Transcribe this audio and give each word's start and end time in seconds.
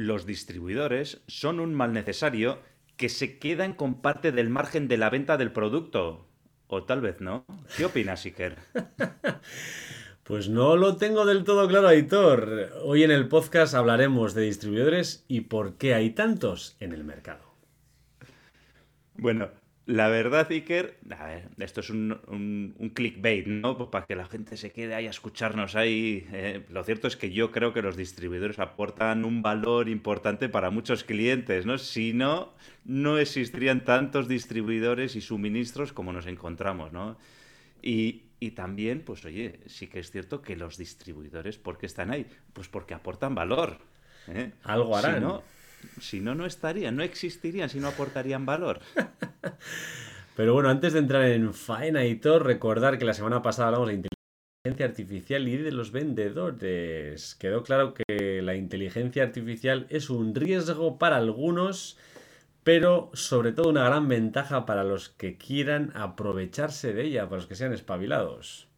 los 0.00 0.24
distribuidores 0.24 1.22
son 1.26 1.60
un 1.60 1.74
mal 1.74 1.92
necesario 1.92 2.58
que 2.96 3.10
se 3.10 3.38
quedan 3.38 3.74
con 3.74 4.00
parte 4.00 4.32
del 4.32 4.48
margen 4.48 4.88
de 4.88 4.96
la 4.96 5.10
venta 5.10 5.36
del 5.36 5.52
producto. 5.52 6.26
O 6.68 6.84
tal 6.84 7.02
vez 7.02 7.20
no. 7.20 7.44
¿Qué 7.76 7.84
opinas, 7.84 8.24
Iker? 8.24 8.56
Pues 10.22 10.48
no 10.48 10.76
lo 10.76 10.96
tengo 10.96 11.26
del 11.26 11.42
todo 11.42 11.66
claro, 11.66 11.88
Aitor. 11.88 12.70
Hoy 12.84 13.02
en 13.02 13.10
el 13.10 13.26
podcast 13.26 13.74
hablaremos 13.74 14.32
de 14.32 14.42
distribuidores 14.42 15.24
y 15.26 15.40
por 15.40 15.76
qué 15.76 15.92
hay 15.92 16.10
tantos 16.10 16.76
en 16.78 16.92
el 16.92 17.02
mercado. 17.02 17.42
Bueno, 19.16 19.50
la 19.90 20.08
verdad, 20.08 20.46
Iker, 20.50 20.98
a 21.18 21.26
ver, 21.26 21.48
esto 21.58 21.80
es 21.80 21.90
un, 21.90 22.16
un, 22.28 22.90
clickbait, 22.90 23.46
¿no? 23.48 23.76
Pues 23.76 23.90
para 23.90 24.06
que 24.06 24.14
la 24.14 24.26
gente 24.26 24.56
se 24.56 24.70
quede 24.70 24.94
ahí 24.94 25.08
a 25.08 25.10
escucharnos 25.10 25.74
ahí. 25.74 26.28
Eh, 26.32 26.64
lo 26.70 26.84
cierto 26.84 27.08
es 27.08 27.16
que 27.16 27.32
yo 27.32 27.50
creo 27.50 27.72
que 27.72 27.82
los 27.82 27.96
distribuidores 27.96 28.60
aportan 28.60 29.24
un 29.24 29.42
valor 29.42 29.88
importante 29.88 30.48
para 30.48 30.70
muchos 30.70 31.02
clientes, 31.02 31.66
¿no? 31.66 31.76
Si 31.76 32.12
no, 32.12 32.52
no 32.84 33.18
existirían 33.18 33.84
tantos 33.84 34.28
distribuidores 34.28 35.16
y 35.16 35.20
suministros 35.20 35.92
como 35.92 36.12
nos 36.12 36.26
encontramos, 36.26 36.92
¿no? 36.92 37.18
Y, 37.82 38.22
y 38.38 38.52
también, 38.52 39.02
pues 39.04 39.24
oye, 39.24 39.58
sí 39.66 39.88
que 39.88 39.98
es 39.98 40.12
cierto 40.12 40.40
que 40.40 40.54
los 40.54 40.76
distribuidores, 40.76 41.58
¿por 41.58 41.78
qué 41.78 41.86
están 41.86 42.12
ahí? 42.12 42.26
Pues 42.52 42.68
porque 42.68 42.94
aportan 42.94 43.34
valor. 43.34 43.78
¿eh? 44.28 44.52
Algo 44.62 44.96
harán. 44.96 45.16
Si 45.16 45.20
no, 45.20 45.42
si 46.00 46.20
no, 46.20 46.34
no 46.34 46.46
estarían, 46.46 46.96
no 46.96 47.02
existirían, 47.02 47.68
si 47.68 47.80
no 47.80 47.88
aportarían 47.88 48.46
valor. 48.46 48.80
Pero 50.36 50.54
bueno, 50.54 50.68
antes 50.70 50.92
de 50.92 51.00
entrar 51.00 51.24
en 51.24 51.52
faena 51.52 52.04
y 52.06 52.16
todo, 52.16 52.38
recordar 52.38 52.98
que 52.98 53.04
la 53.04 53.14
semana 53.14 53.42
pasada 53.42 53.68
hablamos 53.68 53.88
de 53.88 53.94
inteligencia 53.94 54.86
artificial 54.86 55.48
y 55.48 55.56
de 55.56 55.72
los 55.72 55.92
vendedores. 55.92 57.34
Quedó 57.34 57.62
claro 57.62 57.94
que 57.94 58.40
la 58.42 58.54
inteligencia 58.54 59.22
artificial 59.22 59.86
es 59.90 60.10
un 60.10 60.34
riesgo 60.34 60.98
para 60.98 61.16
algunos 61.16 61.98
pero 62.62 63.10
sobre 63.14 63.52
todo 63.52 63.70
una 63.70 63.84
gran 63.84 64.08
ventaja 64.08 64.66
para 64.66 64.84
los 64.84 65.08
que 65.08 65.36
quieran 65.36 65.92
aprovecharse 65.94 66.92
de 66.92 67.04
ella, 67.04 67.24
para 67.24 67.36
los 67.36 67.46
que 67.46 67.54
sean 67.54 67.72
espabilados. 67.72 68.69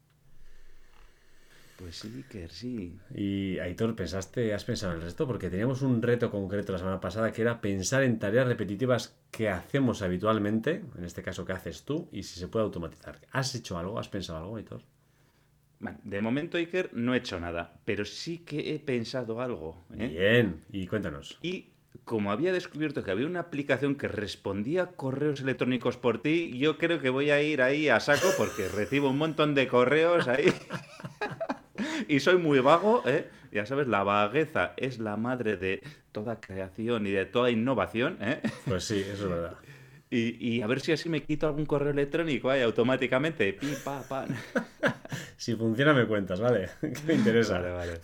Pues 1.83 1.97
sí, 1.97 2.25
que 2.30 2.48
sí. 2.48 2.97
Y 3.12 3.58
Aitor, 3.58 3.97
¿pensaste, 3.97 4.55
has 4.55 4.64
pensado 4.64 4.92
en 4.92 5.00
el 5.00 5.05
resto? 5.05 5.27
Porque 5.27 5.50
teníamos 5.50 5.83
un 5.83 6.00
reto 6.00 6.30
concreto 6.30 6.70
la 6.70 6.78
semana 6.78 7.00
pasada 7.00 7.33
que 7.33 7.42
era 7.42 7.61
pensar 7.61 8.05
en 8.05 8.20
tareas 8.20 8.47
repetitivas 8.47 9.19
que 9.33 9.48
hacemos 9.48 10.00
habitualmente, 10.00 10.84
en 10.97 11.05
este 11.05 11.22
caso 11.22 11.44
que 11.44 11.52
haces 11.52 11.84
tú, 11.84 12.08
y 12.12 12.22
si 12.22 12.39
se 12.39 12.47
puede 12.47 12.66
automatizar. 12.66 13.19
¿Has 13.33 13.56
hecho 13.56 13.78
algo? 13.78 13.98
¿Has 13.98 14.08
pensado 14.08 14.39
algo, 14.39 14.56
Aitor? 14.56 14.83
De 16.05 16.22
momento, 16.22 16.56
Iker, 16.56 16.91
no 16.92 17.14
he 17.14 17.19
hecho 17.19 17.41
nada, 17.41 17.80
pero 17.84 18.05
sí 18.05 18.39
que 18.39 18.72
he 18.72 18.78
pensado 18.78 19.41
algo. 19.41 19.84
¿eh? 19.98 20.06
Bien, 20.06 20.62
y 20.70 20.86
cuéntanos. 20.86 21.41
Y 21.42 21.72
como 22.05 22.30
había 22.30 22.52
descubierto 22.52 23.02
que 23.02 23.11
había 23.11 23.27
una 23.27 23.41
aplicación 23.41 23.96
que 23.96 24.06
respondía 24.06 24.83
a 24.84 24.91
correos 24.92 25.41
electrónicos 25.41 25.96
por 25.96 26.22
ti, 26.22 26.56
yo 26.56 26.78
creo 26.78 27.00
que 27.00 27.11
voy 27.11 27.30
a 27.30 27.42
ir 27.42 27.61
ahí 27.61 27.89
a 27.89 27.98
saco 27.98 28.28
porque 28.39 28.69
recibo 28.69 29.11
un 29.11 29.19
montón 29.19 29.56
de 29.56 29.67
correos 29.67 30.28
ahí. 30.28 30.46
y 32.09 32.20
soy 32.20 32.39
muy 32.39 32.61
vago, 32.61 33.03
¿eh? 33.06 33.28
Ya 33.53 33.67
sabes, 33.67 33.87
la 33.87 34.03
vagueza 34.03 34.73
es 34.77 34.98
la 34.98 35.17
madre 35.17 35.56
de 35.56 35.83
toda 36.11 36.41
creación 36.41 37.06
y 37.06 37.11
de 37.11 37.27
toda 37.27 37.51
innovación, 37.51 38.17
¿eh? 38.20 38.41
Pues 38.67 38.84
sí, 38.84 39.01
eso 39.01 39.25
es 39.25 39.31
verdad. 39.31 39.56
Y, 40.14 40.61
a 40.61 40.67
ver 40.67 40.81
si 40.81 40.92
así 40.92 41.09
me 41.09 41.23
quito 41.23 41.47
algún 41.47 41.64
correo 41.64 41.91
electrónico 41.91 42.51
ahí 42.51 42.61
automáticamente. 42.61 43.55
Pi, 43.55 43.69
pa, 43.83 44.03
pan. 44.06 44.29
si 45.39 45.56
funciona, 45.56 45.95
me 45.95 46.06
cuentas, 46.06 46.39
¿vale? 46.39 46.69
que 46.83 47.01
me 47.06 47.14
interesa. 47.14 47.55
Vale, 47.55 47.73
vale. 47.73 48.01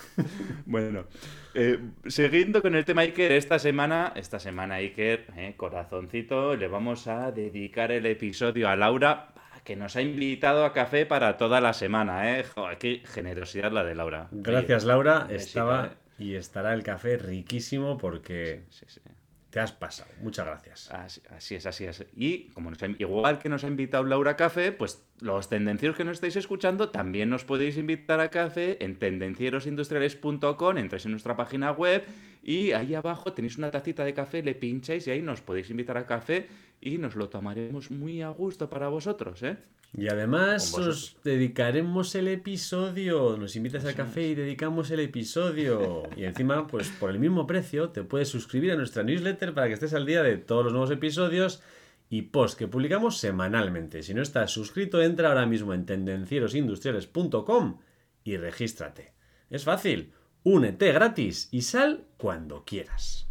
Bueno, 0.65 1.05
eh, 1.53 1.79
siguiendo 2.07 2.63
con 2.63 2.75
el 2.75 2.87
tema 2.87 3.03
Iker, 3.03 3.33
esta 3.33 3.59
semana, 3.59 4.15
esta 4.17 4.39
semana 4.39 4.77
Iker, 4.77 5.27
eh, 5.37 5.53
corazoncito, 5.59 6.57
le 6.57 6.67
vamos 6.67 7.09
a 7.09 7.31
dedicar 7.31 7.93
el 7.93 8.07
episodio 8.07 8.71
a 8.71 8.77
Laura, 8.77 9.35
que 9.69 9.77
nos 9.77 9.97
ha 9.97 10.01
invitado 10.01 10.65
a 10.65 10.73
café 10.73 11.05
para 11.05 11.37
toda 11.37 11.61
la 11.61 11.75
semana, 11.75 12.39
¿eh? 12.39 12.43
Joder, 12.43 12.79
qué 12.79 13.03
generosidad 13.05 13.71
la 13.71 13.85
de 13.85 13.95
Laura. 13.95 14.29
Gracias, 14.31 14.85
Laura. 14.85 15.27
Estaba 15.29 15.91
¿eh? 16.19 16.25
y 16.25 16.37
estará 16.37 16.73
el 16.73 16.83
café 16.83 17.19
riquísimo 17.19 17.99
porque... 17.99 18.63
Sí, 18.71 18.87
sí, 18.89 19.03
te 19.51 19.61
has 19.61 19.73
pasado. 19.73 20.11
Muchas 20.23 20.47
gracias. 20.47 20.91
Así, 20.91 21.55
es, 21.55 21.67
así 21.67 21.85
es. 21.85 22.07
Y 22.17 22.49
como 22.49 22.71
igual 22.99 23.39
que 23.39 23.51
nos 23.51 23.63
ha 23.65 23.67
invitado 23.67 24.05
Laura 24.05 24.31
a 24.31 24.37
café, 24.37 24.73
pues 24.73 25.05
los 25.21 25.51
tendencieros 25.51 25.99
que 25.99 26.05
nos 26.05 26.15
estáis 26.15 26.37
escuchando 26.37 26.89
también 26.89 27.29
nos 27.29 27.45
podéis 27.45 27.77
invitar 27.77 28.21
a 28.21 28.31
café 28.31 28.83
en 28.83 28.99
tendencierosindustriales.com, 28.99 30.79
entráis 30.79 31.05
en 31.05 31.11
nuestra 31.11 31.37
página 31.37 31.73
web 31.73 32.05
y 32.43 32.73
ahí 32.73 32.95
abajo 32.95 33.35
tenéis 33.35 33.59
una 33.59 33.71
tacita 33.71 34.05
de 34.05 34.15
café, 34.15 34.43
le 34.43 34.55
pincháis 34.55 35.07
y 35.07 35.11
ahí 35.11 35.21
nos 35.21 35.43
podéis 35.43 35.69
invitar 35.71 35.99
a 35.99 36.07
café 36.07 36.49
y 36.81 36.99
nos 36.99 37.17
lo 37.17 37.29
tomaremos 37.29 37.91
muy 37.91 38.23
a 38.23 38.31
gusto 38.31 38.69
para 38.69 38.89
vosotros, 38.89 39.43
¿eh? 39.43 39.59
Y 39.97 40.09
además 40.09 40.75
os 40.75 41.17
dedicaremos 41.25 42.15
el 42.15 42.29
episodio. 42.29 43.37
Nos 43.39 43.57
invitas 43.57 43.85
al 43.87 43.95
café 43.95 44.29
y 44.29 44.35
dedicamos 44.35 44.91
el 44.91 45.01
episodio. 45.01 46.03
Y 46.15 46.25
encima, 46.25 46.67
pues 46.67 46.91
por 46.91 47.11
el 47.11 47.19
mismo 47.19 47.47
precio, 47.47 47.89
te 47.89 48.03
puedes 48.03 48.29
suscribir 48.29 48.73
a 48.73 48.77
nuestra 48.77 49.03
newsletter 49.03 49.55
para 49.55 49.67
que 49.67 49.75
estés 49.75 49.95
al 49.95 50.05
día 50.05 50.23
de 50.23 50.37
todos 50.37 50.65
los 50.65 50.73
nuevos 50.73 50.91
episodios 50.91 51.63
y 52.11 52.23
post 52.23 52.59
que 52.59 52.69
publicamos 52.69 53.19
semanalmente. 53.19 54.03
Si 54.03 54.13
no 54.13 54.23
estás 54.23 54.51
suscrito, 54.51 55.01
entra 55.01 55.31
ahora 55.31 55.47
mismo 55.47 55.73
en 55.73 55.87
tendencierosindustriales.com 55.87 57.79
y 58.25 58.37
regístrate. 58.37 59.15
Es 59.49 59.65
fácil. 59.65 60.13
Únete 60.43 60.93
gratis 60.93 61.49
y 61.51 61.63
sal 61.63 62.05
cuando 62.19 62.65
quieras. 62.65 63.28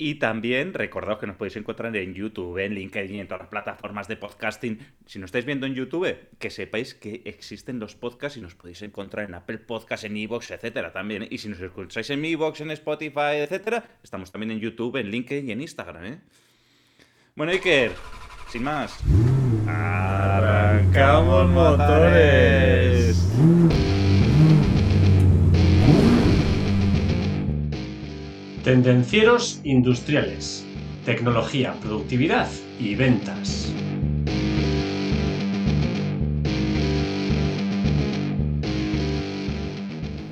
Y 0.00 0.14
también 0.14 0.74
recordaos 0.74 1.18
que 1.18 1.26
nos 1.26 1.34
podéis 1.34 1.56
encontrar 1.56 1.94
en 1.96 2.14
YouTube, 2.14 2.56
en 2.58 2.72
LinkedIn, 2.72 3.18
en 3.18 3.26
todas 3.26 3.40
las 3.40 3.48
plataformas 3.48 4.06
de 4.06 4.16
podcasting. 4.16 4.78
Si 5.06 5.18
nos 5.18 5.26
estáis 5.26 5.44
viendo 5.44 5.66
en 5.66 5.74
YouTube, 5.74 6.16
que 6.38 6.50
sepáis 6.50 6.94
que 6.94 7.22
existen 7.24 7.80
los 7.80 7.96
podcasts 7.96 8.38
y 8.38 8.40
nos 8.40 8.54
podéis 8.54 8.80
encontrar 8.82 9.28
en 9.28 9.34
Apple 9.34 9.58
Podcasts, 9.58 10.04
en 10.04 10.16
Evox, 10.16 10.52
etcétera, 10.52 10.92
también. 10.92 11.26
Y 11.28 11.38
si 11.38 11.48
nos 11.48 11.60
escucháis 11.60 12.08
en 12.10 12.24
Evox, 12.24 12.60
en 12.60 12.70
Spotify, 12.70 13.38
etcétera, 13.38 13.82
estamos 14.00 14.30
también 14.30 14.52
en 14.52 14.60
YouTube, 14.60 14.96
en 14.98 15.10
LinkedIn 15.10 15.48
y 15.48 15.52
en 15.52 15.60
Instagram, 15.62 16.04
¿eh? 16.04 16.20
Bueno, 17.34 17.50
Iker, 17.50 17.90
sin 18.50 18.62
más. 18.62 18.96
¡Arrancamos 19.66 21.50
motores! 21.50 23.16
Tendencieros 28.68 29.62
industriales, 29.64 30.62
tecnología, 31.06 31.72
productividad 31.80 32.50
y 32.78 32.94
ventas. 32.96 33.72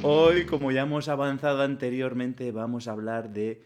Hoy, 0.03 0.45
como 0.45 0.71
ya 0.71 0.83
hemos 0.83 1.09
avanzado 1.09 1.63
anteriormente, 1.63 2.53
vamos 2.53 2.89
a 2.89 2.93
hablar 2.93 3.31
de 3.31 3.63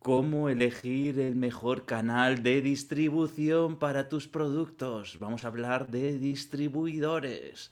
cómo 0.00 0.50
elegir 0.50 1.18
el 1.18 1.34
mejor 1.34 1.86
canal 1.86 2.42
de 2.42 2.60
distribución 2.60 3.78
para 3.78 4.10
tus 4.10 4.28
productos. 4.28 5.18
Vamos 5.18 5.46
a 5.46 5.48
hablar 5.48 5.90
de 5.90 6.18
distribuidores. 6.18 7.70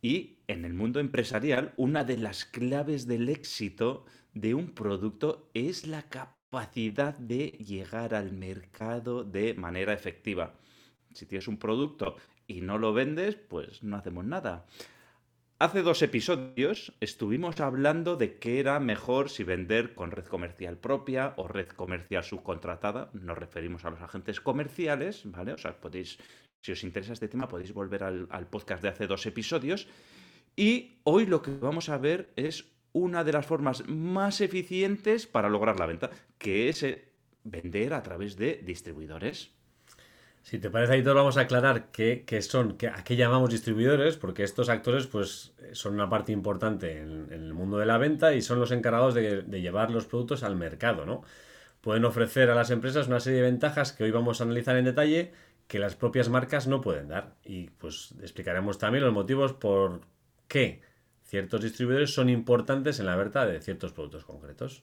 Y 0.00 0.36
en 0.46 0.64
el 0.64 0.74
mundo 0.74 1.00
empresarial, 1.00 1.74
una 1.76 2.04
de 2.04 2.18
las 2.18 2.44
claves 2.44 3.08
del 3.08 3.28
éxito 3.28 4.06
de 4.40 4.54
un 4.54 4.70
producto 4.70 5.50
es 5.52 5.86
la 5.86 6.02
capacidad 6.02 7.18
de 7.18 7.48
llegar 7.48 8.14
al 8.14 8.32
mercado 8.32 9.24
de 9.24 9.54
manera 9.54 9.92
efectiva. 9.92 10.54
Si 11.12 11.26
tienes 11.26 11.48
un 11.48 11.58
producto 11.58 12.16
y 12.46 12.60
no 12.60 12.78
lo 12.78 12.92
vendes, 12.92 13.34
pues 13.34 13.82
no 13.82 13.96
hacemos 13.96 14.24
nada. 14.24 14.66
Hace 15.58 15.82
dos 15.82 16.02
episodios 16.02 16.92
estuvimos 17.00 17.60
hablando 17.60 18.14
de 18.14 18.38
qué 18.38 18.60
era 18.60 18.78
mejor 18.78 19.28
si 19.28 19.42
vender 19.42 19.96
con 19.96 20.12
red 20.12 20.26
comercial 20.26 20.78
propia 20.78 21.34
o 21.36 21.48
red 21.48 21.68
comercial 21.70 22.22
subcontratada. 22.22 23.10
Nos 23.12 23.36
referimos 23.36 23.84
a 23.84 23.90
los 23.90 24.00
agentes 24.00 24.40
comerciales, 24.40 25.22
¿vale? 25.24 25.54
O 25.54 25.58
sea, 25.58 25.80
podéis, 25.80 26.18
si 26.62 26.70
os 26.70 26.84
interesa 26.84 27.12
este 27.12 27.26
tema, 27.26 27.48
podéis 27.48 27.72
volver 27.72 28.04
al, 28.04 28.28
al 28.30 28.46
podcast 28.46 28.84
de 28.84 28.90
hace 28.90 29.08
dos 29.08 29.26
episodios. 29.26 29.88
Y 30.54 31.00
hoy 31.02 31.26
lo 31.26 31.42
que 31.42 31.50
vamos 31.50 31.88
a 31.88 31.98
ver 31.98 32.32
es 32.36 32.77
una 32.92 33.24
de 33.24 33.32
las 33.32 33.46
formas 33.46 33.86
más 33.88 34.40
eficientes 34.40 35.26
para 35.26 35.48
lograr 35.48 35.78
la 35.78 35.86
venta, 35.86 36.10
que 36.38 36.68
es 36.68 36.82
eh, 36.82 37.08
vender 37.44 37.94
a 37.94 38.02
través 38.02 38.36
de 38.36 38.60
distribuidores. 38.64 39.50
Si 40.42 40.58
te 40.58 40.70
parece, 40.70 40.94
ahí 40.94 41.02
todos 41.02 41.16
vamos 41.16 41.36
a 41.36 41.42
aclarar 41.42 41.90
qué, 41.90 42.24
son, 42.40 42.78
a 42.94 43.04
qué 43.04 43.16
llamamos 43.16 43.50
distribuidores, 43.50 44.16
porque 44.16 44.44
estos 44.44 44.70
actores 44.70 45.06
pues, 45.06 45.52
son 45.72 45.94
una 45.94 46.08
parte 46.08 46.32
importante 46.32 47.00
en, 47.00 47.28
el 47.30 47.52
mundo 47.52 47.76
de 47.76 47.84
la 47.84 47.98
venta 47.98 48.32
y 48.32 48.40
son 48.40 48.58
los 48.58 48.70
encargados 48.70 49.14
de, 49.14 49.42
llevar 49.60 49.90
los 49.90 50.06
productos 50.06 50.42
al 50.42 50.56
mercado. 50.56 51.04
¿no? 51.04 51.22
Pueden 51.82 52.06
ofrecer 52.06 52.48
a 52.50 52.54
las 52.54 52.70
empresas 52.70 53.08
una 53.08 53.20
serie 53.20 53.40
de 53.42 53.50
ventajas 53.50 53.92
que 53.92 54.04
hoy 54.04 54.10
vamos 54.10 54.40
a 54.40 54.44
analizar 54.44 54.76
en 54.78 54.86
detalle 54.86 55.32
que 55.66 55.78
las 55.78 55.96
propias 55.96 56.30
marcas 56.30 56.66
no 56.66 56.80
pueden 56.80 57.08
dar. 57.08 57.34
Y 57.44 57.68
pues 57.70 58.14
explicaremos 58.22 58.78
también 58.78 59.04
los 59.04 59.12
motivos 59.12 59.52
por 59.52 60.00
qué 60.46 60.80
ciertos 61.28 61.62
distribuidores 61.62 62.14
son 62.14 62.30
importantes 62.30 62.98
en 63.00 63.06
la 63.06 63.14
venta 63.14 63.46
de 63.46 63.60
ciertos 63.60 63.92
productos 63.92 64.24
concretos. 64.24 64.82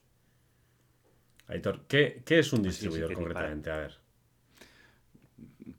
Aitor, 1.48 1.86
¿qué, 1.88 2.24
es 2.28 2.54
un 2.54 2.62
distribuidor 2.62 3.14
concretamente? 3.14 3.72
A 3.72 3.78
ver. 3.78 3.98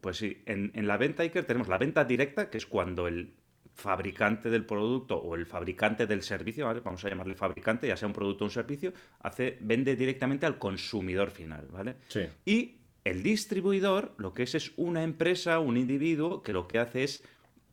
Pues 0.01 0.17
sí, 0.17 0.43
en, 0.45 0.87
la 0.87 0.97
venta 0.97 1.23
Iker 1.23 1.45
tenemos 1.45 1.69
la 1.69 1.79
venta 1.79 2.05
directa, 2.05 2.51
que 2.51 2.59
es 2.59 2.67
cuando 2.67 3.07
el 3.07 3.33
fabricante 3.75 4.51
del 4.51 4.65
producto 4.65 5.17
o 5.17 5.37
el 5.37 5.47
fabricante 5.47 6.07
del 6.07 6.23
servicio, 6.23 6.67
¿vale? 6.67 6.81
Vamos 6.81 7.05
a 7.05 7.11
llamarle 7.11 7.37
fabricante, 7.37 7.87
ya 7.87 7.97
sea 7.97 8.09
un 8.09 8.15
producto 8.15 8.43
o 8.45 8.49
un 8.49 8.53
servicio, 8.53 8.93
hace, 9.21 9.59
vende 9.61 9.95
directamente 9.95 10.47
al 10.47 10.59
consumidor 10.59 11.31
final, 11.31 11.69
¿vale? 11.71 11.97
Sí. 12.09 12.23
Y 12.45 12.79
el 13.05 13.23
distribuidor, 13.23 14.15
lo 14.19 14.35
que 14.35 14.43
es 14.43 14.57
es 14.57 14.73
una 14.77 15.05
empresa, 15.05 15.61
un 15.61 15.77
individuo, 15.77 16.43
que 16.43 16.53
lo 16.53 16.67
que 16.67 16.81
hace 16.81 17.05
es 17.05 17.23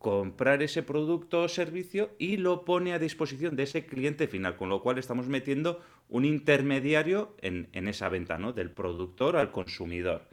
comprar 0.04 0.62
ese 0.62 0.84
producto 0.84 1.44
o 1.44 1.48
servicio 1.48 2.12
y 2.20 2.36
lo 2.36 2.66
pone 2.66 2.92
a 2.92 3.00
disposición 3.00 3.56
de 3.56 3.64
ese 3.64 3.86
cliente 3.86 4.28
final, 4.28 4.58
con 4.58 4.68
lo 4.68 4.82
cual 4.82 4.98
estamos 4.98 5.30
metiendo 5.30 5.80
un 6.10 6.26
intermediario 6.26 7.38
en, 7.40 7.70
esa 7.88 8.10
venta, 8.10 8.38
¿no? 8.38 8.52
Del 8.52 8.70
productor 8.70 9.38
al 9.38 9.54
consumidor. 9.54 10.28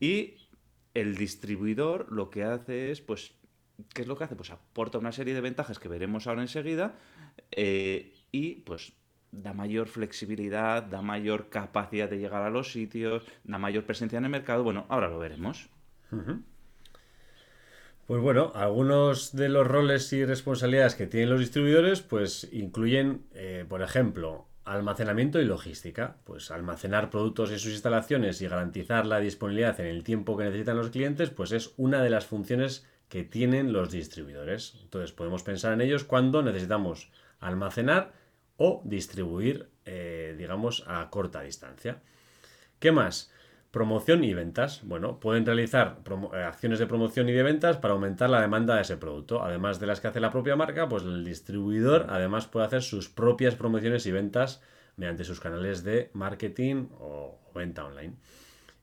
Y 0.00 0.34
el 0.94 1.14
distribuidor 1.14 2.10
lo 2.10 2.28
que 2.28 2.42
hace 2.42 2.90
es, 2.90 3.02
pues, 3.02 3.36
¿qué 3.94 4.02
es 4.02 4.08
lo 4.08 4.16
que 4.18 4.24
hace? 4.24 4.34
Pues 4.34 4.50
aporta 4.50 4.98
una 4.98 5.12
serie 5.12 5.32
de 5.32 5.40
ventajas 5.40 5.78
que 5.78 5.86
veremos 5.86 6.26
ahora 6.26 6.42
enseguida 6.42 6.96
eh, 7.52 8.16
y, 8.32 8.56
pues, 8.62 8.94
da 9.30 9.52
mayor 9.52 9.86
flexibilidad, 9.86 10.82
da 10.82 11.02
mayor 11.02 11.50
capacidad 11.50 12.10
de 12.10 12.18
llegar 12.18 12.42
a 12.42 12.50
los 12.50 12.72
sitios, 12.72 13.24
da 13.44 13.58
mayor 13.58 13.84
presencia 13.84 14.18
en 14.18 14.24
el 14.24 14.32
mercado. 14.32 14.64
Bueno, 14.64 14.86
ahora 14.88 15.08
lo 15.08 15.20
veremos. 15.20 15.70
Pues 18.06 18.20
bueno, 18.20 18.52
algunos 18.54 19.34
de 19.34 19.48
los 19.48 19.66
roles 19.66 20.12
y 20.12 20.26
responsabilidades 20.26 20.94
que 20.94 21.06
tienen 21.06 21.30
los 21.30 21.40
distribuidores, 21.40 22.02
pues 22.02 22.46
incluyen, 22.52 23.24
eh, 23.32 23.64
por 23.66 23.80
ejemplo, 23.80 24.46
almacenamiento 24.66 25.40
y 25.40 25.46
logística. 25.46 26.16
Pues 26.24 26.50
almacenar 26.50 27.08
productos 27.08 27.50
en 27.50 27.58
sus 27.58 27.72
instalaciones 27.72 28.42
y 28.42 28.48
garantizar 28.48 29.06
la 29.06 29.20
disponibilidad 29.20 29.80
en 29.80 29.86
el 29.86 30.04
tiempo 30.04 30.36
que 30.36 30.44
necesitan 30.44 30.76
los 30.76 30.90
clientes, 30.90 31.30
pues 31.30 31.52
es 31.52 31.72
una 31.78 32.02
de 32.02 32.10
las 32.10 32.26
funciones 32.26 32.86
que 33.08 33.24
tienen 33.24 33.72
los 33.72 33.90
distribuidores. 33.90 34.76
Entonces 34.82 35.12
podemos 35.12 35.42
pensar 35.42 35.72
en 35.72 35.80
ellos 35.80 36.04
cuando 36.04 36.42
necesitamos 36.42 37.10
almacenar 37.40 38.12
o 38.58 38.82
distribuir, 38.84 39.70
eh, 39.86 40.34
digamos, 40.36 40.84
a 40.86 41.08
corta 41.08 41.40
distancia. 41.40 42.02
¿Qué 42.80 42.92
más? 42.92 43.30
Promoción 43.74 44.22
y 44.22 44.32
ventas. 44.34 44.82
Bueno, 44.84 45.18
pueden 45.18 45.44
realizar 45.44 45.98
eh, 46.32 46.44
acciones 46.44 46.78
de 46.78 46.86
promoción 46.86 47.28
y 47.28 47.32
de 47.32 47.42
ventas 47.42 47.76
para 47.76 47.94
aumentar 47.94 48.30
la 48.30 48.40
demanda 48.40 48.76
de 48.76 48.82
ese 48.82 48.96
producto. 48.96 49.42
Además 49.42 49.80
de 49.80 49.88
las 49.88 50.00
que 50.00 50.06
hace 50.06 50.20
la 50.20 50.30
propia 50.30 50.54
marca, 50.54 50.88
pues 50.88 51.02
el 51.02 51.24
distribuidor 51.24 52.06
además 52.08 52.46
puede 52.46 52.66
hacer 52.66 52.82
sus 52.82 53.08
propias 53.08 53.56
promociones 53.56 54.06
y 54.06 54.12
ventas 54.12 54.62
mediante 54.96 55.24
sus 55.24 55.40
canales 55.40 55.82
de 55.82 56.08
marketing 56.12 56.86
o, 57.00 57.40
venta 57.52 57.84
online. 57.84 58.14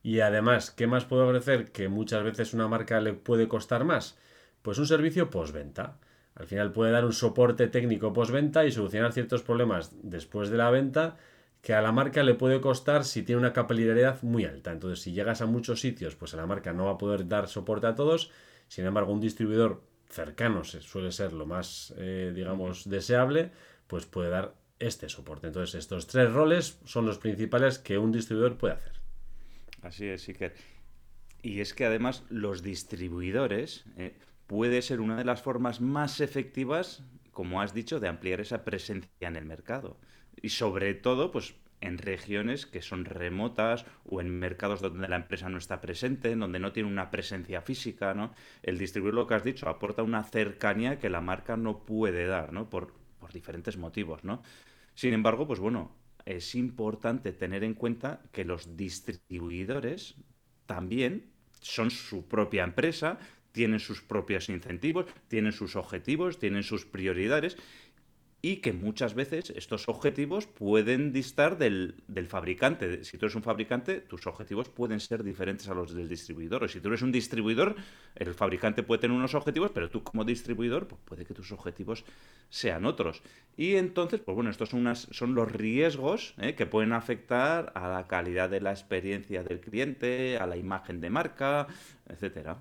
Y 0.03 0.19
además, 0.19 0.71
¿qué 0.71 0.87
más 0.87 1.05
puede 1.05 1.23
ofrecer 1.23 1.71
que 1.71 1.87
muchas 1.87 2.25
veces 2.25 2.53
una 2.53 2.67
marca 2.67 2.99
le 2.99 3.13
puede 3.13 3.47
costar 3.47 3.85
más? 3.85 4.17
Pues 4.61 4.77
un 4.77 4.87
servicio 4.87 5.29
postventa. 5.29 5.99
Al 6.35 6.47
final 6.47 6.73
puede 6.73 6.91
dar 6.91 7.05
un 7.05 7.13
soporte 7.13 7.67
técnico 7.67 8.11
postventa 8.11 8.65
y 8.65 8.73
solucionar 8.73 9.13
ciertos 9.13 9.41
problemas 9.41 9.91
después 10.03 10.49
de 10.49 10.57
la 10.57 10.69
venta 10.69 11.15
que 11.61 11.73
a 11.73 11.81
la 11.81 11.91
marca 11.91 12.23
le 12.23 12.33
puede 12.33 12.59
costar 12.59 13.05
si 13.05 13.23
tiene 13.23 13.39
una 13.39 13.53
capilaridad 13.53 14.21
muy 14.23 14.45
alta. 14.45 14.71
Entonces, 14.71 15.01
si 15.01 15.11
llegas 15.11 15.41
a 15.41 15.45
muchos 15.45 15.79
sitios, 15.79 16.15
pues 16.15 16.33
a 16.33 16.37
la 16.37 16.47
marca 16.47 16.73
no 16.73 16.85
va 16.85 16.91
a 16.91 16.97
poder 16.97 17.27
dar 17.27 17.47
soporte 17.47 17.87
a 17.87 17.95
todos. 17.95 18.31
Sin 18.67 18.85
embargo, 18.85 19.13
un 19.13 19.21
distribuidor 19.21 19.83
cercano 20.09 20.63
suele 20.63 21.11
ser 21.11 21.33
lo 21.33 21.45
más, 21.45 21.93
eh, 21.97 22.31
digamos, 22.35 22.89
deseable, 22.89 23.51
pues 23.87 24.05
puede 24.05 24.29
dar 24.29 24.55
este 24.79 25.07
soporte. 25.07 25.47
Entonces, 25.47 25.75
estos 25.75 26.07
tres 26.07 26.31
roles 26.31 26.79
son 26.85 27.05
los 27.05 27.19
principales 27.19 27.77
que 27.77 27.99
un 27.99 28.11
distribuidor 28.11 28.57
puede 28.57 28.73
hacer. 28.73 28.93
Así 29.83 30.07
es, 30.07 30.27
Iker. 30.27 30.53
Y 31.43 31.61
es 31.61 31.73
que 31.73 31.85
además 31.85 32.23
los 32.29 32.63
distribuidores 32.63 33.85
eh, 33.97 34.15
puede 34.47 34.81
ser 34.81 34.99
una 34.99 35.15
de 35.15 35.25
las 35.25 35.41
formas 35.41 35.79
más 35.79 36.21
efectivas, 36.21 37.03
como 37.31 37.61
has 37.61 37.73
dicho, 37.73 37.99
de 37.99 38.07
ampliar 38.07 38.41
esa 38.41 38.63
presencia 38.63 39.09
en 39.21 39.35
el 39.35 39.45
mercado 39.45 39.97
y 40.41 40.49
sobre 40.49 40.93
todo, 40.93 41.31
pues 41.31 41.55
en 41.81 41.97
regiones 41.97 42.67
que 42.67 42.81
son 42.81 43.05
remotas 43.05 43.85
o 44.05 44.21
en 44.21 44.29
mercados 44.29 44.81
donde 44.81 45.07
la 45.07 45.15
empresa 45.15 45.49
no 45.49 45.57
está 45.57 45.81
presente, 45.81 46.35
donde 46.35 46.59
no 46.59 46.71
tiene 46.71 46.89
una 46.89 47.09
presencia 47.09 47.61
física, 47.61 48.13
¿no? 48.13 48.33
El 48.61 48.77
distribuir 48.77 49.15
lo 49.15 49.25
que 49.27 49.33
has 49.33 49.43
dicho 49.43 49.67
aporta 49.67 50.03
una 50.03 50.23
cercanía 50.23 50.99
que 50.99 51.09
la 51.09 51.21
marca 51.21 51.57
no 51.57 51.79
puede 51.83 52.27
dar, 52.27 52.53
¿no? 52.53 52.69
Por, 52.69 52.93
por 53.19 53.33
diferentes 53.33 53.77
motivos, 53.77 54.23
¿no? 54.23 54.43
Sin 54.93 55.13
embargo, 55.13 55.47
pues 55.47 55.59
bueno, 55.59 55.95
es 56.25 56.53
importante 56.53 57.33
tener 57.33 57.63
en 57.63 57.73
cuenta 57.73 58.21
que 58.31 58.45
los 58.45 58.77
distribuidores 58.77 60.15
también 60.67 61.31
son 61.59 61.89
su 61.89 62.27
propia 62.27 62.63
empresa, 62.63 63.17
tienen 63.51 63.79
sus 63.79 64.01
propios 64.01 64.49
incentivos, 64.49 65.07
tienen 65.27 65.51
sus 65.51 65.75
objetivos, 65.75 66.39
tienen 66.39 66.63
sus 66.63 66.85
prioridades 66.85 67.57
y 68.43 68.57
que 68.57 68.73
muchas 68.73 69.13
veces 69.13 69.51
estos 69.51 69.87
objetivos 69.87 70.47
pueden 70.47 71.13
distar 71.13 71.59
del, 71.59 71.95
fabricante. 72.27 73.03
Si 73.03 73.17
tú 73.17 73.25
eres 73.27 73.35
un 73.35 73.43
fabricante, 73.43 74.01
tus 74.01 74.25
objetivos 74.25 74.67
pueden 74.69 74.99
ser 74.99 75.23
diferentes 75.23 75.67
a 75.67 75.75
los 75.75 75.93
del 75.93 76.09
distribuidor. 76.09 76.63
O 76.63 76.67
si 76.67 76.79
tú 76.81 76.87
eres 76.87 77.03
un 77.03 77.11
distribuidor, 77.11 77.75
el 78.15 78.33
fabricante 78.33 78.81
puede 78.81 79.01
tener 79.01 79.15
unos 79.15 79.35
objetivos, 79.35 79.71
pero 79.71 79.91
tú 79.91 80.03
como 80.03 80.23
distribuidor, 80.23 80.87
pues 80.87 81.01
puede 81.05 81.25
que 81.25 81.35
tus 81.35 81.51
objetivos 81.51 82.03
sean 82.49 82.85
otros. 82.85 83.21
Y 83.57 83.75
entonces, 83.75 84.19
pues 84.21 84.33
bueno, 84.33 84.49
estos 84.49 84.69
son, 84.69 84.81
unas, 84.81 85.07
son 85.11 85.35
los 85.35 85.51
riesgos 85.51 86.33
¿eh? 86.39 86.55
que 86.55 86.65
pueden 86.65 86.93
afectar 86.93 87.71
a 87.75 87.89
la 87.89 88.07
calidad 88.07 88.49
de 88.49 88.61
la 88.61 88.71
experiencia 88.71 89.43
del 89.43 89.59
cliente, 89.59 90.37
a 90.37 90.47
la 90.47 90.57
imagen 90.57 90.99
de 90.99 91.11
marca, 91.11 91.67
etcétera. 92.09 92.57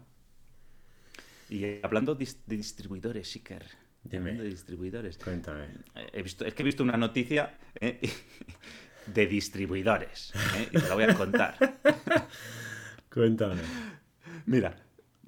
Y 1.48 1.80
hablando 1.82 2.14
de 2.14 2.28
distribuidores, 2.46 3.34
Iker, 3.34 3.79
Dime. 4.02 4.32
de 4.32 4.44
distribuidores. 4.44 5.18
Cuéntame. 5.18 5.64
Eh, 5.94 6.08
he 6.12 6.22
visto, 6.22 6.44
es 6.44 6.54
que 6.54 6.62
he 6.62 6.64
visto 6.64 6.82
una 6.82 6.96
noticia 6.96 7.58
eh, 7.80 8.00
de 9.06 9.26
distribuidores. 9.26 10.32
Eh, 10.56 10.68
y 10.72 10.78
te 10.78 10.88
la 10.88 10.94
voy 10.94 11.04
a 11.04 11.14
contar. 11.14 11.56
Cuéntame. 13.12 13.60
Mira, 14.46 14.76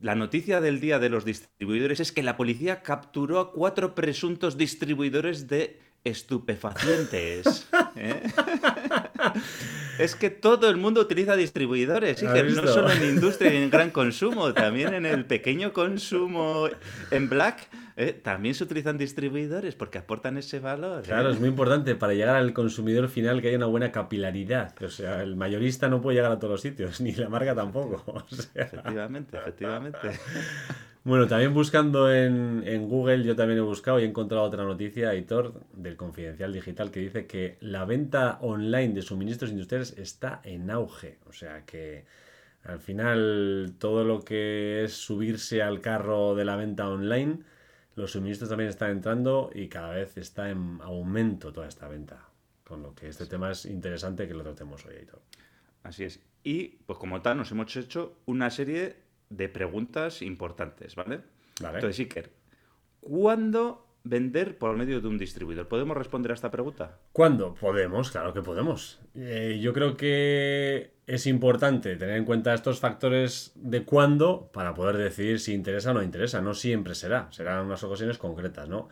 la 0.00 0.14
noticia 0.14 0.60
del 0.60 0.80
día 0.80 0.98
de 0.98 1.08
los 1.08 1.24
distribuidores 1.24 2.00
es 2.00 2.12
que 2.12 2.22
la 2.22 2.36
policía 2.36 2.82
capturó 2.82 3.40
a 3.40 3.52
cuatro 3.52 3.94
presuntos 3.94 4.56
distribuidores 4.56 5.48
de 5.48 5.80
estupefacientes. 6.04 7.68
es 9.98 10.16
que 10.16 10.30
todo 10.30 10.68
el 10.68 10.76
mundo 10.76 11.00
utiliza 11.00 11.36
distribuidores, 11.36 12.22
no 12.22 12.66
solo 12.66 12.90
en 12.90 13.04
industria 13.04 13.54
y 13.54 13.62
en 13.62 13.70
gran 13.70 13.90
consumo, 13.90 14.52
también 14.52 14.94
en 14.94 15.06
el 15.06 15.24
pequeño 15.24 15.72
consumo 15.72 16.68
en 17.10 17.28
black 17.28 17.68
eh, 17.96 18.12
también 18.12 18.54
se 18.54 18.64
utilizan 18.64 18.96
distribuidores 18.98 19.74
porque 19.74 19.98
aportan 19.98 20.38
ese 20.38 20.60
valor. 20.60 21.02
Claro, 21.02 21.30
¿eh? 21.30 21.32
es 21.32 21.40
muy 21.40 21.48
importante 21.48 21.94
para 21.94 22.14
llegar 22.14 22.36
al 22.36 22.52
consumidor 22.52 23.08
final 23.08 23.42
que 23.42 23.48
haya 23.48 23.56
una 23.56 23.66
buena 23.66 23.92
capilaridad. 23.92 24.74
O 24.82 24.88
sea, 24.88 25.22
el 25.22 25.36
mayorista 25.36 25.88
no 25.88 26.00
puede 26.00 26.16
llegar 26.16 26.32
a 26.32 26.38
todos 26.38 26.52
los 26.52 26.60
sitios, 26.60 27.00
ni 27.02 27.12
la 27.12 27.28
marca 27.28 27.54
tampoco. 27.54 28.24
Efectivamente, 28.54 29.36
efectivamente. 29.36 29.98
Bueno, 31.04 31.26
también 31.26 31.52
buscando 31.52 32.14
en, 32.14 32.62
en, 32.64 32.88
Google, 32.88 33.24
yo 33.24 33.34
también 33.34 33.58
he 33.58 33.62
buscado 33.62 33.98
y 33.98 34.04
he 34.04 34.06
encontrado 34.06 34.44
otra 34.44 34.62
noticia, 34.62 35.12
Hitor, 35.16 35.52
del 35.72 35.96
Confidencial 35.96 36.52
Digital, 36.52 36.92
que 36.92 37.00
dice 37.00 37.26
que 37.26 37.56
la 37.60 37.84
venta 37.84 38.38
online 38.40 38.94
de 38.94 39.02
suministros 39.02 39.50
industriales 39.50 39.98
está 39.98 40.40
en 40.44 40.70
auge. 40.70 41.18
O 41.26 41.32
sea 41.32 41.64
que 41.66 42.04
al 42.62 42.78
final 42.78 43.74
todo 43.78 44.04
lo 44.04 44.20
que 44.20 44.84
es 44.84 44.92
subirse 44.92 45.60
al 45.60 45.80
carro 45.80 46.36
de 46.36 46.44
la 46.44 46.54
venta 46.54 46.88
online 46.88 47.40
los 47.94 48.12
suministros 48.12 48.48
también 48.48 48.70
están 48.70 48.90
entrando 48.90 49.50
y 49.54 49.68
cada 49.68 49.94
vez 49.94 50.16
está 50.16 50.50
en 50.50 50.78
aumento 50.82 51.52
toda 51.52 51.68
esta 51.68 51.88
venta. 51.88 52.28
Con 52.64 52.82
lo 52.82 52.94
que 52.94 53.08
este 53.08 53.26
tema 53.26 53.50
es 53.50 53.66
interesante 53.66 54.26
que 54.26 54.34
lo 54.34 54.42
tratemos 54.42 54.84
hoy, 54.86 54.96
Aitor. 54.96 55.20
Así 55.82 56.04
es. 56.04 56.20
Y 56.42 56.68
pues 56.86 56.98
como 56.98 57.20
tal 57.22 57.36
nos 57.36 57.50
hemos 57.50 57.74
hecho 57.76 58.16
una 58.26 58.50
serie 58.50 58.96
de 59.28 59.48
preguntas 59.48 60.22
importantes, 60.22 60.94
¿vale? 60.94 61.20
Vale. 61.60 61.78
Entonces, 61.78 62.00
Iker, 62.00 62.30
¿cuándo 63.00 63.86
vender 64.04 64.58
por 64.58 64.76
medio 64.76 65.00
de 65.00 65.08
un 65.08 65.18
distribuidor? 65.18 65.68
¿Podemos 65.68 65.96
responder 65.96 66.32
a 66.32 66.34
esta 66.34 66.50
pregunta? 66.50 66.98
¿Cuándo? 67.12 67.54
Podemos, 67.54 68.10
claro 68.10 68.32
que 68.32 68.42
podemos. 68.42 69.00
Eh, 69.14 69.58
yo 69.62 69.72
creo 69.72 69.96
que 69.96 70.92
es 71.06 71.26
importante 71.26 71.96
tener 71.96 72.16
en 72.16 72.24
cuenta 72.24 72.54
estos 72.54 72.80
factores 72.80 73.52
de 73.54 73.84
cuándo 73.84 74.50
para 74.52 74.74
poder 74.74 74.96
decidir 74.96 75.40
si 75.40 75.52
interesa 75.52 75.90
o 75.90 75.94
no 75.94 76.02
interesa. 76.02 76.40
No 76.40 76.54
siempre 76.54 76.94
será, 76.94 77.28
serán 77.32 77.66
unas 77.66 77.82
ocasiones 77.84 78.18
concretas, 78.18 78.68
¿no? 78.68 78.88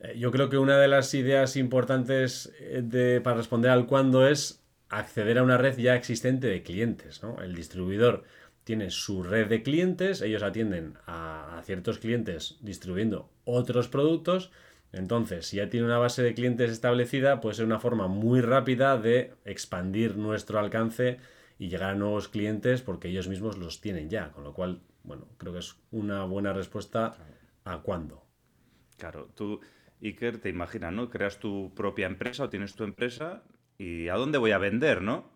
Eh, 0.00 0.16
yo 0.18 0.30
creo 0.30 0.48
que 0.48 0.58
una 0.58 0.78
de 0.78 0.88
las 0.88 1.12
ideas 1.14 1.56
importantes 1.56 2.52
eh, 2.60 2.82
de, 2.82 3.20
para 3.20 3.36
responder 3.36 3.70
al 3.70 3.86
cuándo 3.86 4.26
es 4.26 4.62
acceder 4.88 5.38
a 5.38 5.42
una 5.42 5.56
red 5.56 5.78
ya 5.78 5.94
existente 5.94 6.48
de 6.48 6.62
clientes, 6.62 7.22
¿no? 7.22 7.40
El 7.40 7.54
distribuidor 7.54 8.24
tiene 8.64 8.90
su 8.90 9.22
red 9.22 9.48
de 9.48 9.62
clientes, 9.62 10.22
ellos 10.22 10.42
atienden 10.42 10.94
a, 11.06 11.62
ciertos 11.64 11.98
clientes 11.98 12.58
distribuyendo 12.60 13.30
otros 13.44 13.88
productos 13.88 14.50
Entonces, 14.92 15.46
si 15.46 15.58
ya 15.58 15.68
tiene 15.68 15.86
una 15.86 15.98
base 15.98 16.22
de 16.22 16.34
clientes 16.34 16.70
establecida, 16.70 17.40
puede 17.40 17.54
ser 17.54 17.64
una 17.64 17.78
forma 17.78 18.08
muy 18.08 18.40
rápida 18.40 18.98
de 18.98 19.34
expandir 19.44 20.16
nuestro 20.16 20.58
alcance 20.58 21.18
y 21.58 21.68
llegar 21.68 21.90
a 21.90 21.94
nuevos 21.94 22.28
clientes 22.28 22.82
porque 22.82 23.08
ellos 23.08 23.28
mismos 23.28 23.56
los 23.56 23.80
tienen 23.80 24.10
ya. 24.10 24.32
Con 24.32 24.42
lo 24.42 24.52
cual, 24.52 24.80
bueno, 25.04 25.28
creo 25.38 25.52
que 25.52 25.60
es 25.60 25.76
una 25.92 26.24
buena 26.24 26.52
respuesta 26.52 27.16
a 27.64 27.78
cuándo. 27.82 28.24
Claro, 28.98 29.30
tú, 29.36 29.60
Iker, 30.02 30.38
te 30.38 30.48
imaginas, 30.48 30.92
¿no? 30.92 31.08
Creas 31.08 31.38
tu 31.38 31.72
propia 31.74 32.06
empresa 32.06 32.44
o 32.44 32.48
tienes 32.50 32.74
tu 32.74 32.84
empresa 32.84 33.44
y 33.78 34.08
¿a 34.08 34.14
dónde 34.14 34.38
voy 34.38 34.50
a 34.50 34.58
vender, 34.58 35.02
no? 35.02 35.30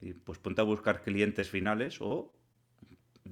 Y 0.00 0.12
pues 0.14 0.38
ponte 0.38 0.60
a 0.60 0.64
buscar 0.64 1.02
clientes 1.02 1.50
finales 1.50 1.98
o 2.00 2.32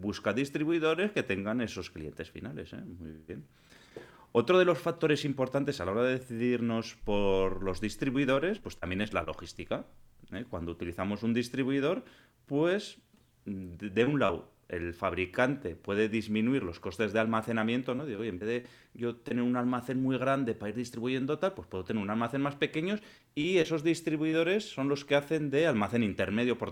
busca 0.00 0.32
distribuidores 0.32 1.12
que 1.12 1.22
tengan 1.22 1.60
esos 1.60 1.90
clientes 1.90 2.30
finales, 2.30 2.72
¿eh? 2.72 2.82
Muy 2.98 3.12
bien. 3.26 3.44
Otro 4.32 4.58
de 4.58 4.64
los 4.64 4.78
factores 4.78 5.24
importantes 5.24 5.80
a 5.80 5.84
la 5.84 5.92
hora 5.92 6.04
de 6.04 6.18
decidirnos 6.18 6.96
por 7.04 7.64
los 7.64 7.80
distribuidores, 7.80 8.60
pues 8.60 8.76
también 8.76 9.00
es 9.00 9.12
la 9.12 9.22
logística. 9.22 9.86
¿eh? 10.32 10.44
Cuando 10.48 10.70
utilizamos 10.70 11.24
un 11.24 11.34
distribuidor, 11.34 12.04
pues 12.46 12.98
de 13.44 14.04
un 14.04 14.20
lado 14.20 14.52
el 14.68 14.94
fabricante 14.94 15.74
puede 15.74 16.08
disminuir 16.08 16.62
los 16.62 16.78
costes 16.78 17.12
de 17.12 17.18
almacenamiento, 17.18 17.96
¿no? 17.96 18.06
Digo, 18.06 18.20
oye, 18.20 18.28
en 18.28 18.38
vez 18.38 18.48
de 18.48 18.66
yo 18.94 19.16
tener 19.16 19.42
un 19.42 19.56
almacén 19.56 20.00
muy 20.00 20.16
grande 20.16 20.54
para 20.54 20.70
ir 20.70 20.76
distribuyendo 20.76 21.40
tal, 21.40 21.54
pues 21.54 21.66
puedo 21.66 21.82
tener 21.82 22.00
un 22.00 22.08
almacén 22.08 22.40
más 22.40 22.54
pequeño 22.54 22.96
y 23.34 23.58
esos 23.58 23.82
distribuidores 23.82 24.70
son 24.70 24.88
los 24.88 25.04
que 25.04 25.16
hacen 25.16 25.50
de 25.50 25.66
almacén 25.66 26.04
intermedio, 26.04 26.56
por, 26.56 26.70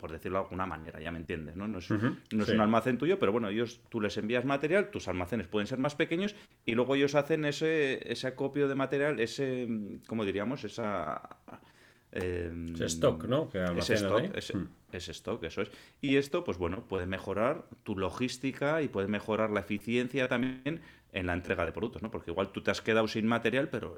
por 0.00 0.10
decirlo 0.10 0.38
de 0.38 0.44
alguna 0.44 0.66
manera, 0.66 1.00
ya 1.00 1.12
me 1.12 1.18
entiendes, 1.18 1.56
¿no? 1.56 1.68
No 1.68 1.78
es, 1.78 1.90
no 1.90 2.42
es 2.42 2.48
un 2.48 2.60
almacén 2.60 2.98
tuyo, 2.98 3.18
pero 3.18 3.32
bueno, 3.32 3.48
ellos, 3.48 3.80
tú 3.88 4.00
les 4.00 4.16
envías 4.16 4.44
material, 4.44 4.90
tus 4.90 5.06
almacenes 5.08 5.46
pueden 5.46 5.66
ser 5.66 5.78
más 5.78 5.94
pequeños 5.94 6.34
y 6.64 6.74
luego 6.74 6.94
ellos 6.94 7.14
hacen 7.14 7.44
ese, 7.44 8.10
ese 8.10 8.26
acopio 8.26 8.68
de 8.68 8.74
material, 8.74 9.20
ese, 9.20 9.68
¿cómo 10.06 10.24
diríamos? 10.24 10.64
Esa... 10.64 11.38
Em, 12.12 12.74
ese 12.74 12.86
stock, 12.86 13.24
¿no? 13.26 13.50
ese 13.76 13.94
stock, 13.94 14.22
hmm. 14.22 14.66
ese, 14.92 15.12
stock, 15.12 15.44
eso 15.44 15.62
es. 15.62 15.70
Y 16.00 16.16
esto, 16.16 16.42
pues 16.42 16.58
bueno, 16.58 16.84
puede 16.88 17.06
mejorar 17.06 17.66
tu 17.84 17.96
logística 17.96 18.82
y 18.82 18.88
puede 18.88 19.06
mejorar 19.06 19.50
la 19.50 19.60
eficiencia 19.60 20.26
también 20.26 20.80
en 21.12 21.26
la 21.26 21.32
entrega 21.32 21.66
de 21.66 21.72
productos, 21.72 22.02
¿no? 22.02 22.10
Porque 22.10 22.30
igual 22.30 22.52
tú 22.52 22.62
te 22.62 22.70
has 22.70 22.80
quedado 22.80 23.08
sin 23.08 23.26
material, 23.26 23.68
pero 23.68 23.96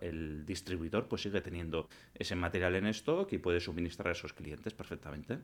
el, 0.00 0.44
distribuidor 0.46 1.08
pues 1.08 1.22
sigue 1.22 1.40
teniendo 1.40 1.88
ese 2.14 2.34
material 2.34 2.74
en 2.76 2.86
stock 2.86 3.32
y 3.32 3.38
puede 3.38 3.60
suministrar 3.60 4.08
a 4.08 4.12
esos 4.12 4.32
clientes 4.32 4.74
perfectamente. 4.74 5.38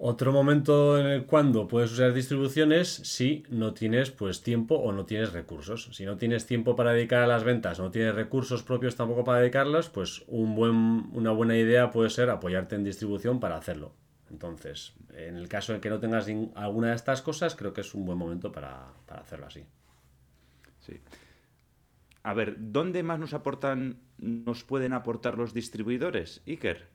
Otro 0.00 0.32
momento 0.32 0.96
en 0.98 1.06
el 1.06 1.26
cuando 1.26 1.66
puedes 1.66 1.90
usar 1.90 2.12
distribuciones 2.12 2.88
si 2.88 3.42
no 3.48 3.74
tienes 3.74 4.12
pues 4.12 4.42
tiempo 4.42 4.76
o 4.76 4.92
no 4.92 5.04
tienes 5.06 5.32
recursos. 5.32 5.88
Si 5.92 6.04
no 6.04 6.16
tienes 6.16 6.46
tiempo 6.46 6.76
para 6.76 6.92
dedicar 6.92 7.22
a 7.22 7.26
las 7.26 7.42
ventas, 7.42 7.80
no 7.80 7.90
tienes 7.90 8.14
recursos 8.14 8.62
propios 8.62 8.94
tampoco 8.94 9.24
para 9.24 9.40
dedicarlas, 9.40 9.88
pues 9.88 10.22
un 10.28 10.54
buen, 10.54 11.08
una 11.12 11.32
buena 11.32 11.56
idea 11.56 11.90
puede 11.90 12.10
ser 12.10 12.30
apoyarte 12.30 12.76
en 12.76 12.84
distribución 12.84 13.40
para 13.40 13.56
hacerlo. 13.56 13.92
Entonces, 14.30 14.94
en 15.14 15.36
el 15.36 15.48
caso 15.48 15.72
de 15.72 15.80
que 15.80 15.90
no 15.90 15.98
tengas 16.00 16.26
alguna 16.54 16.88
de 16.88 16.94
estas 16.94 17.22
cosas, 17.22 17.54
creo 17.56 17.72
que 17.72 17.80
es 17.80 17.94
un 17.94 18.04
buen 18.04 18.18
momento 18.18 18.52
para, 18.52 18.92
hacerlo 19.08 19.46
así. 19.46 19.64
Sí. 20.80 21.00
A 22.22 22.34
ver, 22.34 22.56
¿dónde 22.58 23.02
más 23.02 23.18
nos 23.18 23.34
aportan, 23.34 24.00
nos 24.18 24.64
pueden 24.64 24.92
aportar 24.92 25.38
los 25.38 25.54
distribuidores, 25.54 26.42
Iker? 26.46 26.88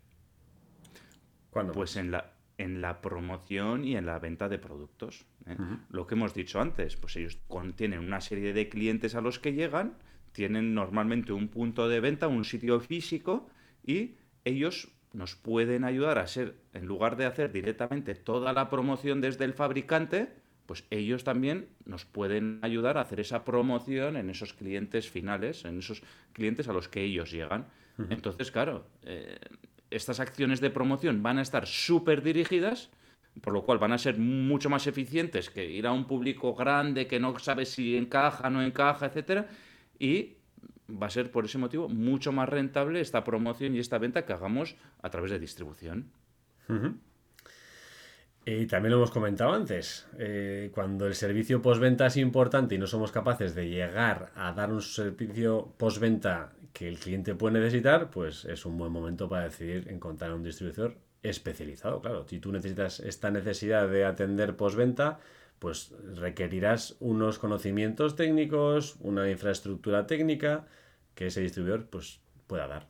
¿Cuándo? 1.50 1.74
Pues 1.74 1.96
en 1.98 2.12
la, 2.12 2.34
en 2.58 2.82
la 2.82 3.02
promoción 3.02 3.86
y 3.86 3.96
en 3.96 4.06
la 4.06 4.20
venta 4.20 4.50
de 4.50 4.60
productos. 4.60 5.26
¿eh? 5.48 5.56
Lo 5.90 6.08
que 6.08 6.16
hemos 6.16 6.34
dicho 6.34 6.62
antes, 6.62 6.96
pues 6.96 7.16
ellos 7.16 7.40
tienen 7.76 8.00
una 8.00 8.22
serie 8.22 8.54
de 8.54 8.70
clientes 8.70 9.16
a 9.16 9.22
los 9.22 9.40
que 9.40 9.54
llegan, 9.54 9.98
tienen 10.32 10.74
normalmente 10.74 11.34
un 11.34 11.48
punto 11.48 11.88
de 11.88 12.00
venta, 12.00 12.28
un 12.28 12.46
sitio 12.46 12.80
físico 12.80 13.50
y 13.86 14.16
ellos 14.46 14.90
nos 15.14 15.36
pueden 15.36 15.84
ayudar 15.84 16.18
a 16.18 16.28
ser, 16.28 16.56
en 16.74 16.86
lugar 16.86 17.16
de 17.16 17.26
hacer 17.26 17.52
directamente 17.52 18.16
toda 18.16 18.52
la 18.52 18.70
promoción 18.70 19.22
desde 19.22 19.46
el 19.46 19.54
fabricante, 19.54 20.30
pues 20.66 20.86
ellos 20.90 21.24
también 21.24 21.68
nos 21.86 22.06
pueden 22.06 22.60
ayudar 22.62 22.98
a 22.98 23.02
hacer 23.02 23.20
esa 23.20 23.46
promoción 23.46 24.18
en 24.18 24.30
esos 24.30 24.54
clientes 24.54 25.10
finales, 25.10 25.66
en 25.66 25.80
esos 25.80 26.02
clientes 26.32 26.68
a 26.68 26.74
los 26.74 26.88
que 26.88 27.04
ellos 27.04 27.32
llegan. 27.32 27.68
Entonces, 28.10 28.52
claro, 28.52 28.88
eh, 29.04 29.38
estas 29.92 30.20
acciones 30.20 30.62
de 30.62 30.72
promoción 30.72 31.22
van 31.22 31.38
a 31.38 31.44
estar 31.44 31.68
súper 31.68 32.24
dirigidas, 32.24 32.90
por 33.42 33.54
lo 33.54 33.64
cual 33.64 33.78
van 33.78 33.92
a 33.92 34.00
ser 34.00 34.18
mucho 34.18 34.70
más 34.70 34.88
eficientes 34.88 35.50
que 35.52 35.70
ir 35.70 35.86
a 35.86 35.92
un 35.92 36.06
público 36.06 36.56
grande 36.56 37.06
que 37.06 37.20
no 37.20 37.38
sabe 37.38 37.66
si 37.66 37.96
encaja, 37.96 38.50
no 38.50 38.64
encaja, 38.64 39.06
etcétera, 39.08 39.48
y 40.00 40.38
va 41.02 41.08
a 41.08 41.10
ser 41.10 41.32
por 41.32 41.46
ese 41.46 41.58
motivo 41.58 41.90
mucho 41.90 42.32
más 42.32 42.50
rentable 42.50 43.02
esta 43.02 43.24
promoción 43.24 43.76
y 43.76 43.80
esta 43.80 43.98
venta 43.98 44.26
que 44.26 44.34
hagamos 44.34 44.76
a 45.02 45.10
través 45.10 45.32
de 45.32 45.40
distribución. 45.40 46.12
Y 48.46 48.66
también 48.66 48.92
lo 48.92 48.98
hemos 48.98 49.12
comentado 49.12 49.54
antes, 49.54 50.06
eh, 50.18 50.70
cuando 50.74 51.08
el 51.08 51.16
servicio 51.16 51.62
postventa 51.62 52.08
es 52.08 52.18
importante 52.18 52.76
y 52.76 52.78
no 52.78 52.88
somos 52.88 53.12
capaces 53.12 53.56
de 53.56 53.70
llegar 53.70 54.32
a 54.36 54.52
dar 54.52 54.72
un 54.72 54.82
servicio 54.82 55.74
postventa 55.78 56.52
que 56.74 56.90
el 56.90 57.00
cliente 57.00 57.36
puede 57.36 57.60
necesitar, 57.60 58.10
pues 58.10 58.44
es 58.46 58.66
un 58.66 58.78
buen 58.78 58.92
momento 58.92 59.30
para 59.30 59.46
decidir 59.46 59.88
encontrar 59.90 60.34
un 60.34 60.44
distribuidor 60.44 60.98
especializado. 61.22 62.02
Claro, 62.02 62.28
si 62.28 62.40
tú 62.40 62.52
necesitas 62.52 63.00
esta 63.00 63.32
necesidad 63.32 63.88
de 63.88 64.04
atender 64.04 64.58
postventa, 64.58 65.20
pues 65.60 65.94
requerirás 66.16 66.98
unos 67.00 67.40
conocimientos 67.40 68.18
técnicos, 68.18 68.98
una 69.00 69.30
infraestructura 69.30 70.06
técnica 70.06 70.66
que 71.16 71.28
ese 71.28 71.42
distribuidor 71.42 71.88
pues, 71.90 72.20
pueda 72.48 72.68
dar. 72.68 72.90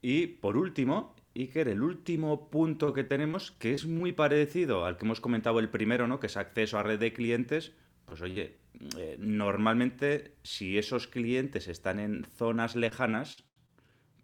Y 0.00 0.26
por 0.26 0.56
último, 0.56 1.14
Iker, 1.34 1.68
el 1.68 1.82
último 1.82 2.50
punto 2.50 2.92
que 2.92 3.04
tenemos, 3.04 3.52
que 3.52 3.74
es 3.74 3.86
muy 3.86 4.12
parecido 4.12 4.84
al 4.84 4.96
que 4.96 5.04
hemos 5.04 5.20
comentado 5.20 5.60
el 5.60 5.70
primero, 5.70 6.06
¿no? 6.06 6.20
que 6.20 6.26
es 6.26 6.36
acceso 6.36 6.78
a 6.78 6.82
red 6.82 6.98
de 6.98 7.12
clientes, 7.12 7.72
pues 8.04 8.20
oye, 8.20 8.58
eh, 8.98 9.16
normalmente 9.18 10.34
si 10.42 10.78
esos 10.78 11.06
clientes 11.06 11.68
están 11.68 12.00
en 12.00 12.24
zonas 12.36 12.74
lejanas, 12.74 13.44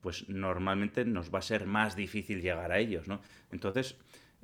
pues 0.01 0.29
normalmente 0.29 1.05
nos 1.05 1.33
va 1.33 1.39
a 1.41 1.43
ser 1.43 1.67
más 1.67 1.97
difícil 1.97 2.41
llegar 2.41 2.73
a 2.73 2.79
ellos, 2.79 3.09
¿no? 3.09 3.21
Entonces, 3.51 3.97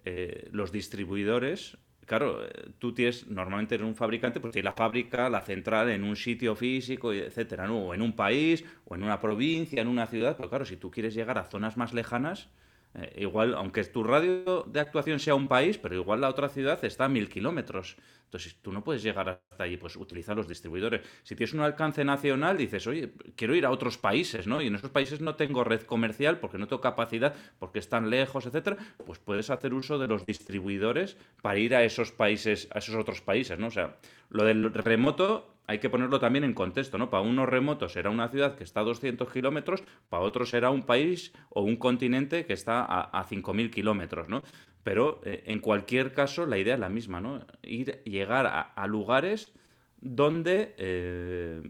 eh, 0.05 0.49
los 0.53 0.73
distribuidores 0.73 1.79
claro, 2.07 2.45
eh, 2.45 2.71
tú 2.79 2.95
tienes, 2.95 3.27
normalmente 3.29 3.75
en 3.75 3.85
un 3.85 3.95
fabricante, 3.95 4.41
pues 4.41 4.53
tienes 4.53 4.65
la 4.65 4.73
fábrica, 4.73 5.29
la 5.29 5.41
central 5.43 5.91
en 5.91 6.05
un 6.05 6.17
sitio 6.17 6.55
físico, 6.57 7.13
etcétera, 7.13 7.67
¿no? 7.67 7.79
O 7.79 7.95
en 7.95 8.03
un 8.03 8.15
país, 8.15 8.65
o 8.85 8.95
en 8.95 9.03
una 9.03 9.21
provincia, 9.21 9.81
en 9.83 9.89
una 9.89 10.07
ciudad, 10.07 10.37
pero 10.37 10.49
claro, 10.49 10.65
si 10.65 10.77
tú 10.77 10.91
quieres 10.91 11.15
llegar 11.15 11.39
a 11.39 11.45
zonas 11.45 11.77
más 11.77 11.93
lejanas, 11.93 12.49
eh, 12.95 13.13
igual, 13.23 13.55
aunque 13.55 13.83
tu 13.85 14.05
radio 14.05 14.65
de 14.69 14.81
actuación 14.81 15.19
sea 15.19 15.35
un 15.35 15.49
país, 15.49 15.79
pero 15.79 15.97
igual 15.97 16.21
la 16.21 16.29
otra 16.29 16.49
ciudad 16.49 16.85
está 16.85 17.07
a 17.07 17.09
mil 17.09 17.29
kilómetros. 17.29 17.97
Entonces, 18.25 18.57
tú 18.63 18.73
no 18.73 18.83
puedes 18.83 19.03
llegar 19.03 19.29
hasta 19.29 19.65
allí, 19.65 19.77
pues 19.77 19.95
utiliza 19.97 20.35
los 20.35 20.49
distribuidores. 20.49 21.03
Si 21.23 21.37
tienes 21.37 21.55
un 21.55 21.61
alcance 21.61 22.05
nacional, 22.05 22.57
dices, 22.57 22.87
oye, 22.87 23.13
quiero 23.37 23.55
ir 23.55 23.65
a 23.65 23.71
otros 23.71 23.97
países, 23.97 24.47
¿no? 24.47 24.61
Y 24.61 24.67
en 24.67 24.75
esos 24.75 24.91
países 24.91 25.21
no 25.21 25.37
tengo 25.37 25.63
red 25.63 25.83
comercial 25.83 26.39
porque 26.41 26.59
no 26.59 26.67
tengo 26.67 26.81
capacidad, 26.81 27.35
porque 27.61 27.79
están 27.79 28.11
lejos, 28.11 28.47
etcétera, 28.47 28.77
pues 29.07 29.21
puedes 29.21 29.51
hacer 29.51 29.73
uso 29.73 29.99
de 29.99 30.09
los 30.09 30.27
distribuidores 30.27 31.17
para 31.43 31.59
ir 31.59 31.77
a 31.77 31.85
esos 31.85 32.11
países, 32.11 32.69
a 32.73 32.79
esos 32.79 32.97
otros 32.97 33.21
países, 33.21 33.59
¿no? 33.59 33.69
O 33.69 33.73
sea, 33.73 33.97
lo 34.31 34.45
del 34.45 34.73
remoto 34.73 35.54
hay 35.67 35.79
que 35.79 35.89
ponerlo 35.91 36.21
también 36.21 36.45
en 36.45 36.55
contexto, 36.55 36.99
¿no? 36.99 37.11
Para 37.11 37.23
unos 37.23 37.49
remotos 37.49 37.93
será 37.93 38.11
una 38.11 38.29
ciudad 38.29 38.57
que 38.57 38.65
está 38.65 38.81
a 38.81 38.85
200 38.85 39.31
kilómetros, 39.33 39.83
para 40.09 40.23
otros 40.23 40.51
será 40.51 40.71
un 40.71 40.83
país 40.83 41.33
o 41.49 41.63
un 41.63 41.77
continente 41.77 42.47
que 42.47 42.53
está 42.53 42.85
a, 42.85 43.03
a 43.03 43.27
5.000 43.27 43.71
kilómetros, 43.71 44.29
¿no? 44.29 44.43
Pero 44.85 45.23
eh, 45.25 45.43
en 45.47 45.61
cualquier 45.61 46.13
caso 46.13 46.47
la 46.47 46.59
idea 46.59 46.75
es 46.75 46.81
la 46.81 46.91
misma, 46.91 47.21
¿no? 47.21 47.45
Ir, 47.63 48.03
llegar 48.05 48.47
a, 48.47 48.87
lugares 48.87 49.53
donde 50.01 50.75
eh, 50.77 51.63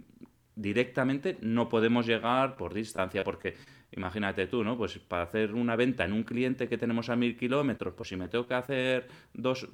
directamente 0.56 1.38
no 1.40 1.68
podemos 1.68 2.06
llegar 2.06 2.56
por 2.56 2.74
distancia, 2.74 3.22
porque 3.22 3.54
Imagínate 3.96 4.48
tú, 4.48 4.64
¿no? 4.64 4.76
Pues 4.76 4.98
para 4.98 5.22
hacer 5.22 5.54
una 5.54 5.76
venta 5.76 6.04
en 6.04 6.12
un 6.12 6.24
cliente 6.24 6.68
que 6.68 6.76
tenemos 6.76 7.08
a 7.10 7.16
mil 7.16 7.36
kilómetros, 7.36 7.94
pues 7.94 8.08
si 8.08 8.16
me 8.16 8.28
tengo 8.28 8.46
que 8.46 8.54
hacer 8.54 9.06
dos, 9.32 9.68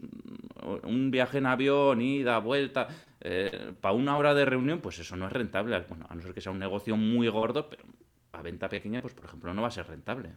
un 0.83 1.11
viaje 1.11 1.39
en 1.39 1.47
avión, 1.47 2.03
ida, 2.03 2.39
vuelta, 2.39 2.89
eh, 3.23 3.73
para 3.81 3.95
una 3.95 4.19
hora 4.19 4.35
de 4.35 4.45
reunión, 4.45 4.81
pues 4.81 4.99
eso 4.99 5.17
no 5.17 5.27
es 5.27 5.33
rentable. 5.33 5.83
Bueno, 5.89 6.07
a 6.09 6.15
no 6.15 6.21
ser 6.21 6.35
que 6.35 6.43
sea 6.43 6.53
un 6.53 6.59
negocio 6.59 6.97
muy 6.97 7.29
gordo, 7.29 7.71
pero 7.71 7.83
a 8.33 8.43
venta 8.43 8.69
pequeña, 8.69 9.01
pues 9.01 9.15
por 9.15 9.25
ejemplo, 9.25 9.55
no 9.55 9.63
va 9.63 9.69
a 9.69 9.73
ser 9.73 9.87
rentable. 9.87 10.31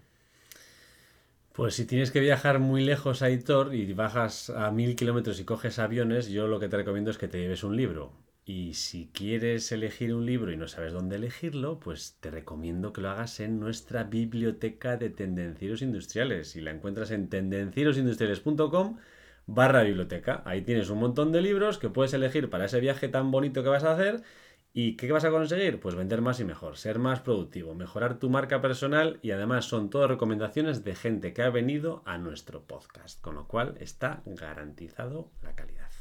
Pues 1.51 1.75
si 1.75 1.85
tienes 1.85 2.11
que 2.11 2.21
viajar 2.21 2.59
muy 2.59 2.83
lejos 2.85 3.21
a 3.21 3.29
Hitor 3.29 3.75
y 3.75 3.91
bajas 3.93 4.49
a 4.49 4.71
mil 4.71 4.95
kilómetros 4.95 5.39
y 5.41 5.45
coges 5.45 5.77
aviones, 5.77 6.29
yo 6.29 6.47
lo 6.47 6.59
que 6.59 6.69
te 6.69 6.77
recomiendo 6.77 7.11
es 7.11 7.17
que 7.17 7.27
te 7.27 7.39
lleves 7.39 7.63
un 7.65 7.75
libro 7.75 8.13
y 8.45 8.73
si 8.73 9.09
quieres 9.13 9.71
elegir 9.71 10.13
un 10.13 10.25
libro 10.25 10.51
y 10.51 10.57
no 10.57 10.67
sabes 10.67 10.91
dónde 10.93 11.15
elegirlo, 11.15 11.79
pues 11.79 12.17
te 12.19 12.29
recomiendo 12.29 12.91
que 12.91 13.01
lo 13.01 13.09
hagas 13.09 13.39
en 13.39 13.59
nuestra 13.59 14.03
biblioteca 14.03 14.97
de 14.97 15.09
tendencieros 15.09 15.81
industriales. 15.81 16.49
Si 16.49 16.61
la 16.61 16.71
encuentras 16.71 17.11
en 17.11 17.29
tendencierosindustriales.com 17.29 18.97
barra 19.45 19.83
biblioteca. 19.83 20.41
Ahí 20.45 20.61
tienes 20.61 20.89
un 20.89 20.99
montón 20.99 21.31
de 21.31 21.41
libros 21.41 21.77
que 21.77 21.89
puedes 21.89 22.13
elegir 22.13 22.49
para 22.49 22.65
ese 22.65 22.79
viaje 22.79 23.07
tan 23.07 23.31
bonito 23.31 23.63
que 23.63 23.69
vas 23.69 23.83
a 23.83 23.93
hacer. 23.93 24.23
¿Y 24.75 24.97
qué 24.97 25.11
vas 25.11 25.23
a 25.23 25.29
conseguir? 25.29 25.79
Pues 25.79 25.93
vender 25.93 26.21
más 26.21 26.39
y 26.39 26.45
mejor, 26.45 26.77
ser 26.77 26.97
más 26.97 27.19
productivo, 27.19 27.75
mejorar 27.75 28.17
tu 28.17 28.31
marca 28.31 28.59
personal 28.59 29.19
y 29.21 29.29
además 29.29 29.65
son 29.65 29.91
todas 29.91 30.09
recomendaciones 30.09 30.83
de 30.83 30.95
gente 30.95 31.31
que 31.31 31.43
ha 31.43 31.51
venido 31.51 32.01
a 32.05 32.17
nuestro 32.17 32.63
podcast, 32.63 33.21
con 33.21 33.35
lo 33.35 33.47
cual 33.47 33.75
está 33.79 34.23
garantizado 34.25 35.29
la 35.43 35.53
calidad. 35.53 35.91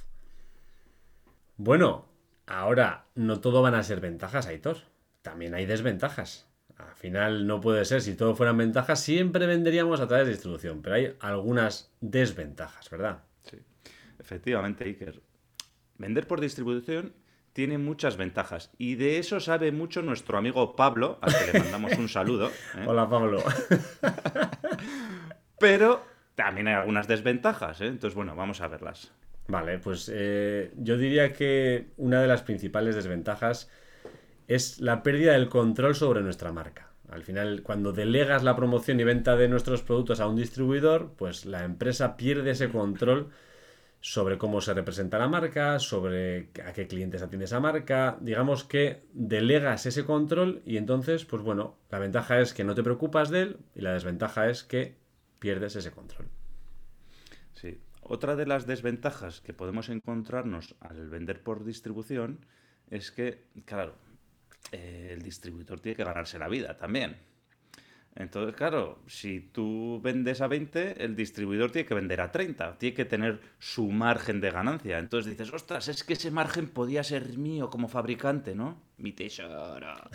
Bueno, 1.59 2.12
ahora 2.47 3.07
no 3.15 3.41
todo 3.41 3.63
van 3.63 3.75
a 3.75 3.83
ser 3.83 4.01
ventajas, 4.01 4.47
Aitor. 4.47 4.79
También 5.23 5.55
hay 5.55 5.67
desventajas. 5.67 6.49
Al 6.77 6.95
final 6.95 7.47
no 7.47 7.61
puede 7.61 7.85
ser, 7.85 8.01
si 8.01 8.15
todo 8.15 8.35
fueran 8.35 8.57
ventajas, 8.57 9.01
siempre 9.01 9.47
venderíamos 9.47 10.01
a 10.01 10.09
través 10.09 10.27
de 10.27 10.33
distribución, 10.33 10.83
pero 10.83 10.97
hay 10.97 11.17
algunas 11.21 11.93
desventajas, 12.01 12.91
¿verdad? 12.91 13.23
Sí, 13.45 13.59
efectivamente, 14.19 14.85
Iker. 14.85 15.21
Vender 15.99 16.27
por 16.27 16.41
distribución 16.41 17.13
tiene 17.53 17.79
muchas 17.79 18.17
ventajas 18.17 18.71
y 18.79 18.95
de 18.95 19.19
eso 19.19 19.39
sabe 19.39 19.73
mucho 19.73 20.03
nuestro 20.03 20.39
amigo 20.39 20.75
Pablo, 20.75 21.19
al 21.21 21.33
que 21.33 21.53
le 21.53 21.59
mandamos 21.61 21.93
un 21.99 22.09
saludo. 22.09 22.49
¿eh? 22.77 22.85
Hola 22.87 23.09
Pablo. 23.09 23.43
Pero 25.59 26.05
también 26.35 26.69
hay 26.69 26.75
algunas 26.75 27.07
desventajas, 27.07 27.81
¿eh? 27.81 27.87
entonces 27.87 28.15
bueno, 28.15 28.35
vamos 28.35 28.61
a 28.61 28.69
verlas. 28.69 29.13
Vale, 29.49 29.79
pues 29.79 30.11
eh, 30.13 30.73
yo 30.77 30.97
diría 30.97 31.33
que 31.33 31.89
una 31.97 32.21
de 32.21 32.29
las 32.29 32.43
principales 32.43 32.95
desventajas 32.95 33.71
es 34.49 34.81
la 34.81 35.03
pérdida 35.03 35.33
del 35.33 35.49
control 35.49 35.95
sobre 35.95 36.23
nuestra 36.23 36.53
marca. 36.53 36.91
Al 37.11 37.23
final, 37.23 37.63
cuando 37.63 37.93
delegas 37.93 38.43
la 38.43 38.57
promoción 38.57 38.99
y 39.01 39.05
venta 39.05 39.37
de 39.37 39.49
nuestros 39.49 39.83
productos 39.83 40.21
a 40.21 40.27
un 40.27 40.37
distribuidor, 40.37 41.13
pues 41.17 41.45
la 41.45 41.65
empresa 41.65 42.17
pierde 42.17 42.53
ese 42.53 42.71
control 42.71 43.31
sobre 44.01 44.39
cómo 44.39 44.61
se 44.61 44.75
representa 44.75 45.19
la 45.19 45.29
marca, 45.29 45.79
sobre 45.79 46.49
a 46.67 46.73
qué 46.73 46.89
clientes 46.89 47.23
atiende 47.23 47.45
esa 47.45 47.61
marca. 47.61 48.17
Digamos 48.21 48.65
que 48.65 49.05
delegas 49.13 49.87
ese 49.87 50.05
control 50.05 50.63
y 50.65 50.77
entonces, 50.77 51.25
pues 51.25 51.43
bueno, 51.43 51.77
la 51.91 51.99
ventaja 51.99 52.41
es 52.41 52.55
que 52.55 52.65
no 52.65 52.75
te 52.75 52.83
preocupas 52.83 53.31
de 53.31 53.43
él 53.43 53.57
y 53.75 53.83
la 53.83 53.93
desventaja 53.93 54.49
es 54.49 54.65
que 54.65 54.97
pierdes 55.39 55.77
ese 55.77 55.93
control. 55.93 56.29
Sí. 57.53 57.79
Otra 58.03 58.37
de 58.37 58.47
las 58.47 58.67
desventajas 58.67 59.41
que 59.41 59.53
podemos 59.53 59.89
encontrarnos 59.89 60.75
al 60.81 61.09
vender 61.09 61.43
por 61.43 61.65
distribución 61.65 62.45
es 62.91 63.11
que, 63.11 63.45
claro, 63.65 63.95
eh, 64.73 65.11
el 65.13 65.23
distribuidor 65.23 65.81
tiene 65.81 65.97
que 65.97 66.05
ganarse 66.05 66.39
la 66.39 66.49
vida 66.49 66.77
también. 66.77 67.17
Entonces, 68.15 68.55
claro, 68.55 68.99
si 69.07 69.41
tú 69.41 69.99
vendes 70.03 70.43
a 70.43 70.47
20, 70.47 71.03
el 71.03 71.17
distribuidor 71.17 71.71
tiene 71.71 71.89
que 71.89 71.95
vender 71.95 72.21
a 72.21 72.31
30, 72.31 72.77
tiene 72.77 72.95
que 72.95 73.07
tener 73.07 73.41
su 73.59 73.91
margen 73.91 74.41
de 74.41 74.51
ganancia. 74.51 74.99
Entonces 74.99 75.31
dices, 75.31 75.53
ostras, 75.55 75.89
es 75.89 76.05
que 76.05 76.13
ese 76.13 76.31
margen 76.31 76.69
podía 76.69 77.03
ser 77.05 77.39
mío 77.39 77.71
como 77.71 77.89
fabricante, 77.89 78.55
¿no? 78.55 78.83
Mi 78.99 79.13
tesoro. 79.13 79.95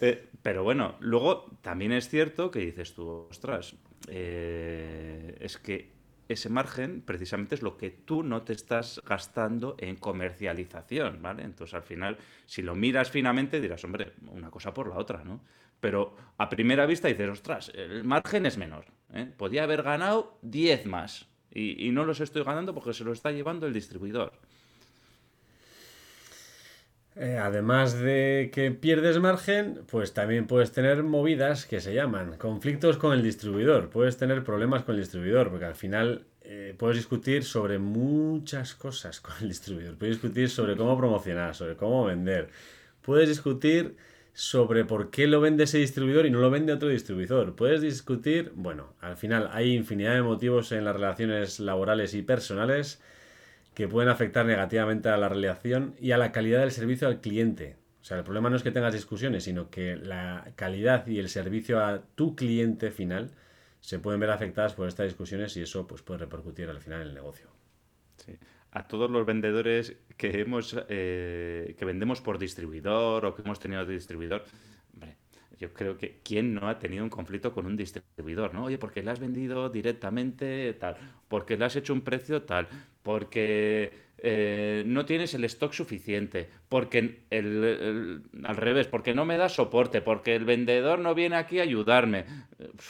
Eh, 0.00 0.28
pero 0.42 0.64
bueno, 0.64 0.96
luego 0.98 1.56
también 1.62 1.92
es 1.92 2.08
cierto 2.08 2.50
que 2.50 2.58
dices 2.58 2.94
tú, 2.94 3.28
ostras, 3.30 3.76
eh, 4.08 5.38
es 5.40 5.56
que 5.56 5.93
ese 6.28 6.48
margen 6.48 7.02
precisamente 7.02 7.54
es 7.54 7.62
lo 7.62 7.76
que 7.76 7.90
tú 7.90 8.22
no 8.22 8.42
te 8.42 8.52
estás 8.52 9.02
gastando 9.06 9.76
en 9.78 9.96
comercialización, 9.96 11.20
¿vale? 11.22 11.42
Entonces 11.44 11.74
al 11.74 11.82
final, 11.82 12.18
si 12.46 12.62
lo 12.62 12.74
miras 12.74 13.10
finamente, 13.10 13.60
dirás, 13.60 13.84
hombre, 13.84 14.12
una 14.30 14.50
cosa 14.50 14.72
por 14.72 14.88
la 14.88 14.96
otra, 14.96 15.24
¿no? 15.24 15.40
pero 15.84 16.16
a 16.38 16.48
primera 16.48 16.86
vista 16.86 17.08
dices, 17.08 17.28
ostras, 17.28 17.70
el 17.74 18.04
margen 18.04 18.46
es 18.46 18.56
menor. 18.56 18.86
¿eh? 19.12 19.30
Podía 19.36 19.64
haber 19.64 19.82
ganado 19.82 20.38
10 20.40 20.86
más 20.86 21.28
y, 21.52 21.90
no 21.90 22.06
los 22.06 22.20
estoy 22.20 22.42
ganando 22.42 22.72
porque 22.72 22.94
se 22.94 23.04
lo 23.04 23.12
está 23.12 23.32
llevando 23.32 23.66
el 23.66 23.74
distribuidor. 23.74 24.32
Eh, 27.16 27.38
además 27.40 27.96
de 28.00 28.50
que 28.52 28.72
pierdes 28.72 29.20
margen, 29.20 29.82
pues 29.86 30.12
también 30.12 30.48
puedes 30.48 30.72
tener 30.72 31.04
movidas 31.04 31.64
que 31.64 31.80
se 31.80 31.94
llaman 31.94 32.36
conflictos 32.38 32.96
con 32.96 33.12
el 33.12 33.22
distribuidor. 33.22 33.88
Puedes 33.90 34.16
tener 34.16 34.42
problemas 34.42 34.82
con 34.82 34.96
el 34.96 35.02
distribuidor, 35.02 35.50
porque 35.50 35.64
al 35.64 35.76
final 35.76 36.26
eh, 36.42 36.74
puedes 36.76 36.96
discutir 36.96 37.44
sobre 37.44 37.78
muchas 37.78 38.74
cosas 38.74 39.20
con 39.20 39.34
el 39.40 39.48
distribuidor. 39.48 39.96
Puedes 39.96 40.16
discutir 40.16 40.50
sobre 40.50 40.76
cómo 40.76 40.98
promocionar, 40.98 41.54
sobre 41.54 41.76
cómo 41.76 42.04
vender. 42.04 42.48
Puedes 43.00 43.28
discutir 43.28 43.96
sobre 44.32 44.84
por 44.84 45.10
qué 45.10 45.28
lo 45.28 45.40
vende 45.40 45.64
ese 45.64 45.78
distribuidor 45.78 46.26
y 46.26 46.30
no 46.30 46.40
lo 46.40 46.50
vende 46.50 46.72
otro 46.72 46.88
distribuidor. 46.88 47.54
Puedes 47.54 47.80
discutir, 47.80 48.50
bueno, 48.56 48.94
al 49.00 49.16
final 49.16 49.48
hay 49.52 49.72
infinidad 49.72 50.14
de 50.14 50.22
motivos 50.22 50.72
en 50.72 50.84
las 50.84 50.94
relaciones 50.94 51.60
laborales 51.60 52.14
y 52.14 52.22
personales 52.22 53.00
que 53.74 53.88
pueden 53.88 54.08
afectar 54.08 54.46
negativamente 54.46 55.08
a 55.08 55.16
la 55.16 55.28
relación 55.28 55.94
y 56.00 56.12
a 56.12 56.18
la 56.18 56.32
calidad 56.32 56.60
del 56.60 56.70
servicio 56.70 57.08
al 57.08 57.20
cliente. 57.20 57.76
O 58.00 58.04
sea, 58.04 58.18
el 58.18 58.24
problema 58.24 58.50
no 58.50 58.56
es 58.56 58.62
que 58.62 58.70
tengas 58.70 58.92
discusiones, 58.92 59.44
sino 59.44 59.70
que 59.70 59.96
la 59.96 60.52
calidad 60.56 61.06
y 61.06 61.18
el 61.18 61.28
servicio 61.28 61.84
a 61.84 62.02
tu 62.14 62.36
cliente 62.36 62.90
final 62.90 63.30
se 63.80 63.98
pueden 63.98 64.20
ver 64.20 64.30
afectadas 64.30 64.74
por 64.74 64.88
estas 64.88 65.06
discusiones 65.06 65.56
y 65.56 65.62
eso 65.62 65.86
pues, 65.86 66.02
puede 66.02 66.20
repercutir 66.20 66.68
al 66.68 66.80
final 66.80 67.02
en 67.02 67.08
el 67.08 67.14
negocio. 67.14 67.48
Sí 68.16 68.38
a 68.74 68.82
todos 68.82 69.08
los 69.08 69.24
vendedores 69.24 69.96
que 70.16 70.40
hemos 70.40 70.76
eh, 70.88 71.76
que 71.78 71.84
vendemos 71.84 72.20
por 72.20 72.38
distribuidor 72.38 73.24
o 73.24 73.34
que 73.34 73.42
hemos 73.42 73.60
tenido 73.60 73.86
de 73.86 73.94
distribuidor. 73.94 74.44
Yo 75.58 75.72
creo 75.72 75.96
que 75.96 76.20
quién 76.22 76.54
no 76.54 76.68
ha 76.68 76.78
tenido 76.78 77.04
un 77.04 77.10
conflicto 77.10 77.52
con 77.52 77.66
un 77.66 77.76
distribuidor, 77.76 78.54
¿no? 78.54 78.64
Oye, 78.64 78.78
porque 78.78 79.02
le 79.02 79.10
has 79.10 79.20
vendido 79.20 79.68
directamente 79.68 80.72
tal, 80.74 80.96
porque 81.28 81.56
le 81.56 81.64
has 81.64 81.76
hecho 81.76 81.92
un 81.92 82.02
precio 82.02 82.42
tal, 82.42 82.68
porque 83.02 83.92
eh, 84.18 84.82
no 84.86 85.04
tienes 85.04 85.34
el 85.34 85.44
stock 85.44 85.72
suficiente, 85.72 86.48
porque 86.68 87.24
el, 87.30 88.22
al 88.42 88.56
revés, 88.56 88.86
porque 88.86 89.14
no 89.14 89.24
me 89.24 89.36
da 89.36 89.48
soporte, 89.48 90.00
porque 90.00 90.34
el 90.34 90.44
vendedor 90.44 90.98
no 90.98 91.14
viene 91.14 91.36
aquí 91.36 91.60
a 91.60 91.62
ayudarme. 91.62 92.24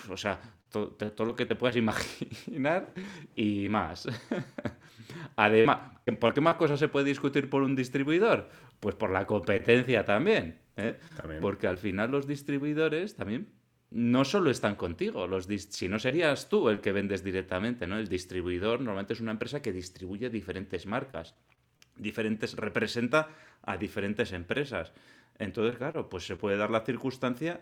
O 0.08 0.16
sea, 0.16 0.40
todo 0.70 1.24
lo 1.24 1.36
que 1.36 1.46
te 1.46 1.56
puedas 1.56 1.76
imaginar 1.76 2.92
y 3.34 3.68
más. 3.68 4.08
Además, 5.36 5.78
¿por 6.18 6.34
qué 6.34 6.40
más 6.40 6.54
cosas 6.54 6.78
se 6.78 6.88
puede 6.88 7.06
discutir 7.06 7.50
por 7.50 7.62
un 7.62 7.76
distribuidor? 7.76 8.48
Pues 8.80 8.94
por 8.94 9.10
la 9.10 9.26
competencia 9.26 10.04
también. 10.04 10.63
¿Eh? 10.76 10.98
Porque 11.40 11.66
al 11.66 11.78
final 11.78 12.10
los 12.10 12.26
distribuidores 12.26 13.16
también 13.16 13.48
no 13.90 14.24
solo 14.24 14.50
están 14.50 14.74
contigo, 14.74 15.26
los 15.28 15.46
si 15.46 15.88
no 15.88 15.98
serías 15.98 16.48
tú 16.48 16.68
el 16.68 16.80
que 16.80 16.90
vendes 16.90 17.22
directamente, 17.22 17.86
¿no? 17.86 17.96
El 17.96 18.08
distribuidor 18.08 18.80
normalmente 18.80 19.12
es 19.12 19.20
una 19.20 19.30
empresa 19.30 19.62
que 19.62 19.72
distribuye 19.72 20.30
diferentes 20.30 20.84
marcas, 20.86 21.36
diferentes, 21.96 22.56
representa 22.56 23.28
a 23.62 23.76
diferentes 23.76 24.32
empresas. 24.32 24.92
Entonces, 25.38 25.76
claro, 25.76 26.08
pues 26.08 26.26
se 26.26 26.36
puede 26.36 26.56
dar 26.56 26.70
la 26.70 26.84
circunstancia 26.84 27.60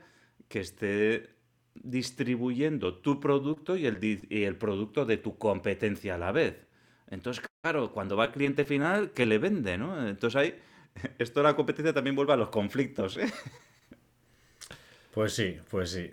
que 0.48 0.61
esté 0.61 1.31
distribuyendo 1.75 2.98
tu 2.98 3.20
producto 3.20 3.77
y 3.77 3.87
el, 3.87 3.98
y 4.03 4.44
el 4.44 4.57
producto 4.57 5.05
de 5.05 5.16
tu 5.16 5.37
competencia 5.37 6.14
a 6.14 6.18
la 6.18 6.33
vez. 6.33 6.66
Entonces, 7.09 7.44
claro, 7.61 7.92
cuando 7.92 8.16
va 8.16 8.25
al 8.25 8.33
cliente 8.33 8.64
final, 8.64 9.12
¿qué 9.12 9.27
le 9.27 9.38
vende? 9.38 9.77
¿no? 9.79 10.09
Entonces 10.09 10.37
ahí, 10.37 10.55
esto 11.18 11.40
de 11.40 11.44
la 11.44 11.57
competencia 11.57 11.92
también 11.92 12.16
vuelve 12.16 12.33
a 12.33 12.37
los 12.37 12.48
conflictos. 12.48 13.16
¿eh? 13.16 13.33
Pues 15.12 15.35
sí, 15.35 15.59
pues 15.70 15.90
sí. 15.90 16.11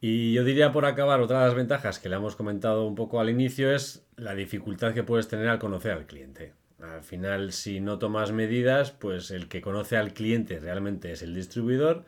Y 0.00 0.32
yo 0.32 0.44
diría 0.44 0.72
por 0.72 0.86
acabar, 0.86 1.20
otra 1.20 1.40
de 1.40 1.46
las 1.46 1.54
ventajas 1.54 1.98
que 1.98 2.08
le 2.08 2.16
hemos 2.16 2.34
comentado 2.34 2.86
un 2.86 2.94
poco 2.94 3.20
al 3.20 3.28
inicio 3.28 3.74
es 3.74 4.06
la 4.16 4.34
dificultad 4.34 4.94
que 4.94 5.02
puedes 5.02 5.28
tener 5.28 5.48
al 5.48 5.58
conocer 5.58 5.92
al 5.92 6.06
cliente. 6.06 6.54
Al 6.80 7.02
final, 7.02 7.52
si 7.52 7.80
no 7.80 7.98
tomas 7.98 8.32
medidas, 8.32 8.90
pues 8.90 9.30
el 9.30 9.48
que 9.48 9.60
conoce 9.60 9.98
al 9.98 10.14
cliente 10.14 10.58
realmente 10.58 11.12
es 11.12 11.20
el 11.20 11.34
distribuidor 11.34 12.06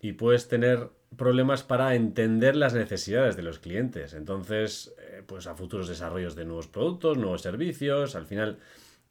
y 0.00 0.12
puedes 0.12 0.48
tener 0.48 0.90
problemas 1.16 1.62
para 1.62 1.94
entender 1.94 2.56
las 2.56 2.74
necesidades 2.74 3.36
de 3.36 3.42
los 3.42 3.60
clientes. 3.60 4.14
Entonces, 4.14 4.92
eh, 4.98 5.22
pues 5.24 5.46
a 5.46 5.54
futuros 5.54 5.88
desarrollos 5.88 6.34
de 6.34 6.44
nuevos 6.44 6.66
productos, 6.66 7.18
nuevos 7.18 7.42
servicios, 7.42 8.16
al 8.16 8.26
final 8.26 8.58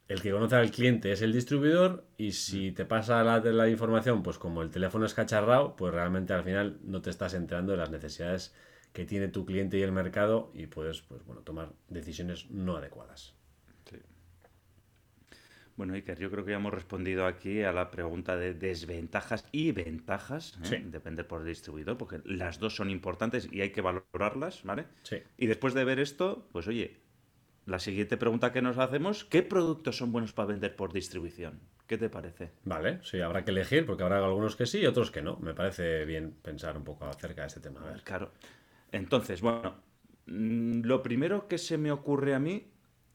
el 0.10 0.22
que 0.22 0.32
conoce 0.32 0.56
al 0.56 0.72
cliente 0.72 1.12
es 1.12 1.22
el 1.22 1.32
distribuidor 1.32 2.04
y 2.18 2.32
si 2.32 2.72
te 2.72 2.84
pasa 2.84 3.24
la, 3.24 3.40
la 3.40 3.70
información, 3.70 4.24
pues 4.24 4.40
como 4.40 4.64
el 4.64 4.72
teléfono 4.72 5.06
es 5.06 5.14
cacharrado, 5.14 5.76
pues 5.76 5.94
realmente 5.94 6.34
al 6.34 6.44
final 6.44 6.80
no 6.84 7.02
te 7.02 7.12
estás 7.12 7.36
enterando 7.36 7.74
de 7.74 7.78
las 7.78 7.92
necesidades 7.92 8.56
que 8.92 9.06
tiene 9.06 9.28
tu 9.28 9.46
cliente 9.46 9.78
y 9.78 9.84
el 9.84 9.92
mercado 9.92 10.52
y 10.56 10.66
puedes 10.66 11.04
pues, 11.04 11.24
bueno, 11.26 11.42
tomar 11.42 11.74
decisiones 11.90 12.50
no 12.50 12.76
adecuadas. 12.76 13.36
Bueno, 15.78 15.94
Iker, 15.94 16.20
yo 16.20 16.30
creo 16.30 16.44
que 16.44 16.52
ya 16.52 16.58
hemos 16.58 16.74
respondido 16.74 17.26
aquí 17.26 17.62
a 17.62 17.72
la 17.72 17.90
pregunta 17.90 18.36
de 18.36 18.54
desventajas 18.54 19.48
y 19.54 19.72
ventajas, 19.72 20.60
¿eh? 20.70 20.84
depende 20.86 21.24
por 21.24 21.40
el 21.40 21.48
distribuidor, 21.48 21.98
porque 21.98 22.20
las 22.26 22.60
dos 22.60 22.76
son 22.76 22.90
importantes 22.90 23.48
y 23.50 23.62
hay 23.62 23.70
que 23.70 23.80
valorarlas, 23.80 24.66
¿vale? 24.66 24.88
Sí. 25.04 25.24
Y 25.38 25.48
después 25.48 25.74
de 25.74 25.86
ver 25.86 26.02
esto, 26.02 26.50
pues 26.52 26.68
oye, 26.68 26.98
la 27.70 27.80
siguiente 27.80 28.18
pregunta 28.18 28.52
que 28.52 28.62
nos 28.62 28.78
hacemos, 28.78 29.24
¿qué 29.26 29.44
productos 29.44 29.98
son 29.98 30.12
buenos 30.12 30.34
para 30.34 30.48
vender 30.48 30.76
por 30.76 30.92
distribución? 30.92 31.60
¿Qué 31.88 31.98
te 31.98 32.10
parece? 32.10 32.52
Vale, 32.66 33.00
sí, 33.04 33.22
habrá 33.22 33.44
que 33.44 33.52
elegir, 33.52 33.86
porque 33.86 34.04
habrá 34.04 34.18
algunos 34.24 34.56
que 34.56 34.66
sí 34.66 34.80
y 34.80 34.86
otros 34.86 35.12
que 35.12 35.22
no. 35.22 35.38
Me 35.38 35.54
parece 35.54 36.06
bien 36.06 36.36
pensar 36.42 36.78
un 36.78 36.84
poco 36.84 37.06
acerca 37.06 37.42
de 37.42 37.48
este 37.48 37.60
tema. 37.60 37.82
A 37.82 37.92
ver. 37.92 38.02
Claro. 38.04 38.32
Entonces, 38.92 39.42
bueno, 39.42 39.76
mm, 40.26 40.82
lo 40.82 41.02
primero 41.02 41.48
que 41.48 41.58
se 41.58 41.78
me 41.78 41.92
ocurre 41.92 42.36
a 42.36 42.40
mí 42.40 42.72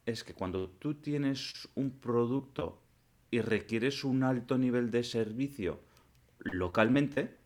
es 0.06 0.24
que 0.24 0.34
cuando 0.34 0.70
tú 0.70 0.94
tienes 0.94 1.68
un 1.74 1.98
producto 1.98 2.82
y 3.30 3.40
requieres 3.40 4.04
un 4.04 4.22
alto 4.22 4.58
nivel 4.58 4.90
de 4.90 5.02
servicio 5.02 5.80
localmente, 6.38 7.36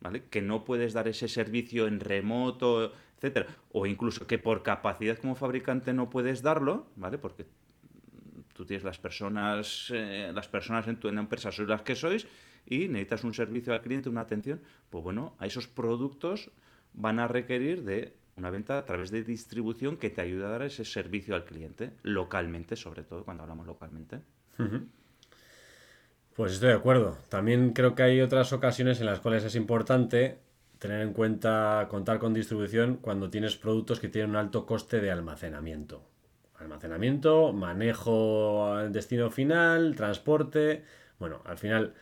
¿vale? 0.00 0.24
Que 0.28 0.42
no 0.42 0.64
puedes 0.64 0.92
dar 0.92 1.08
ese 1.08 1.28
servicio 1.28 1.86
en 1.86 2.00
remoto, 2.00 2.92
o 3.72 3.86
incluso 3.86 4.26
que 4.26 4.38
por 4.38 4.62
capacidad 4.62 5.18
como 5.18 5.34
fabricante 5.34 5.92
no 5.92 6.10
puedes 6.10 6.42
darlo, 6.42 6.86
¿vale? 6.96 7.18
Porque 7.18 7.46
tú 8.52 8.64
tienes 8.64 8.84
las 8.84 8.98
personas, 8.98 9.90
eh, 9.92 10.30
las 10.34 10.48
personas 10.48 10.86
en 10.88 10.96
tu 10.96 11.08
empresa 11.08 11.52
sois 11.52 11.68
las 11.68 11.82
que 11.82 11.94
sois 11.94 12.26
y 12.66 12.88
necesitas 12.88 13.24
un 13.24 13.34
servicio 13.34 13.72
al 13.72 13.82
cliente, 13.82 14.08
una 14.08 14.22
atención, 14.22 14.60
pues 14.90 15.04
bueno, 15.04 15.34
a 15.38 15.46
esos 15.46 15.68
productos 15.68 16.50
van 16.94 17.18
a 17.18 17.28
requerir 17.28 17.82
de 17.82 18.14
una 18.36 18.50
venta 18.50 18.78
a 18.78 18.84
través 18.84 19.10
de 19.10 19.22
distribución 19.22 19.96
que 19.96 20.10
te 20.10 20.20
ayude 20.20 20.44
a 20.44 20.48
dar 20.48 20.62
ese 20.62 20.84
servicio 20.84 21.34
al 21.34 21.44
cliente, 21.44 21.92
localmente, 22.02 22.76
sobre 22.76 23.02
todo 23.02 23.24
cuando 23.24 23.42
hablamos 23.42 23.66
localmente. 23.66 24.20
Pues 26.34 26.52
estoy 26.52 26.70
de 26.70 26.74
acuerdo. 26.74 27.16
También 27.28 27.72
creo 27.72 27.94
que 27.94 28.02
hay 28.02 28.20
otras 28.20 28.52
ocasiones 28.52 29.00
en 29.00 29.06
las 29.06 29.20
cuales 29.20 29.44
es 29.44 29.54
importante 29.54 30.38
tener 30.84 31.00
en 31.00 31.14
cuenta 31.14 31.86
contar 31.88 32.18
con 32.18 32.34
distribución 32.34 32.98
cuando 33.00 33.30
tienes 33.30 33.56
productos 33.56 34.00
que 34.00 34.10
tienen 34.10 34.32
un 34.32 34.36
alto 34.36 34.66
coste 34.66 35.00
de 35.00 35.10
almacenamiento. 35.10 36.02
Almacenamiento, 36.58 37.54
manejo 37.54 38.66
al 38.66 38.92
destino 38.92 39.30
final, 39.30 39.96
transporte. 39.96 40.84
Bueno, 41.18 41.40
al 41.46 41.56
final, 41.56 41.94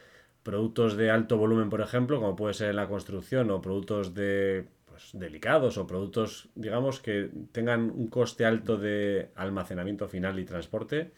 productos 0.43 0.97
de 0.97 1.13
alto 1.13 1.37
volumen, 1.37 1.71
por 1.71 1.81
ejemplo, 1.81 2.19
como 2.21 2.35
puede 2.35 2.55
ser 2.55 2.75
la 2.75 2.89
construcción, 2.89 3.53
o 3.53 3.63
productos 3.63 4.15
de 4.15 4.67
pues, 4.87 5.11
delicados 5.13 5.79
o 5.79 5.87
productos, 5.87 6.49
digamos, 6.57 6.99
que 6.99 7.31
tengan 7.53 7.83
un 7.83 8.09
coste 8.09 8.45
alto 8.45 8.79
de 8.79 9.31
almacenamiento 9.37 10.09
final 10.09 10.41
y 10.41 10.45
transporte, 10.45 11.13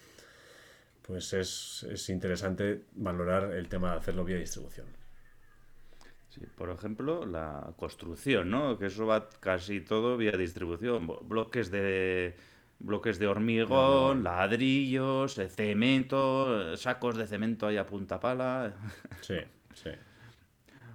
pues 1.00 1.32
es, 1.32 1.86
es 1.90 2.10
interesante 2.10 2.82
valorar 2.92 3.54
el 3.54 3.70
tema 3.70 3.92
de 3.92 3.96
hacerlo 4.00 4.22
vía 4.22 4.36
distribución. 4.36 5.03
Sí, 6.34 6.40
por 6.56 6.68
ejemplo, 6.70 7.24
la 7.26 7.74
construcción, 7.76 8.50
¿no? 8.50 8.76
Que 8.76 8.86
eso 8.86 9.06
va 9.06 9.28
casi 9.38 9.80
todo 9.80 10.16
vía 10.16 10.32
distribución. 10.32 11.08
Bloques 11.28 11.70
de 11.70 12.34
bloques 12.80 13.20
de 13.20 13.28
hormigón, 13.28 14.24
ladrillos, 14.24 15.36
cemento, 15.50 16.76
sacos 16.76 17.16
de 17.16 17.28
cemento 17.28 17.68
ahí 17.68 17.76
a 17.76 17.86
punta 17.86 18.18
pala. 18.18 18.74
Sí, 19.20 19.36
sí. 19.74 19.90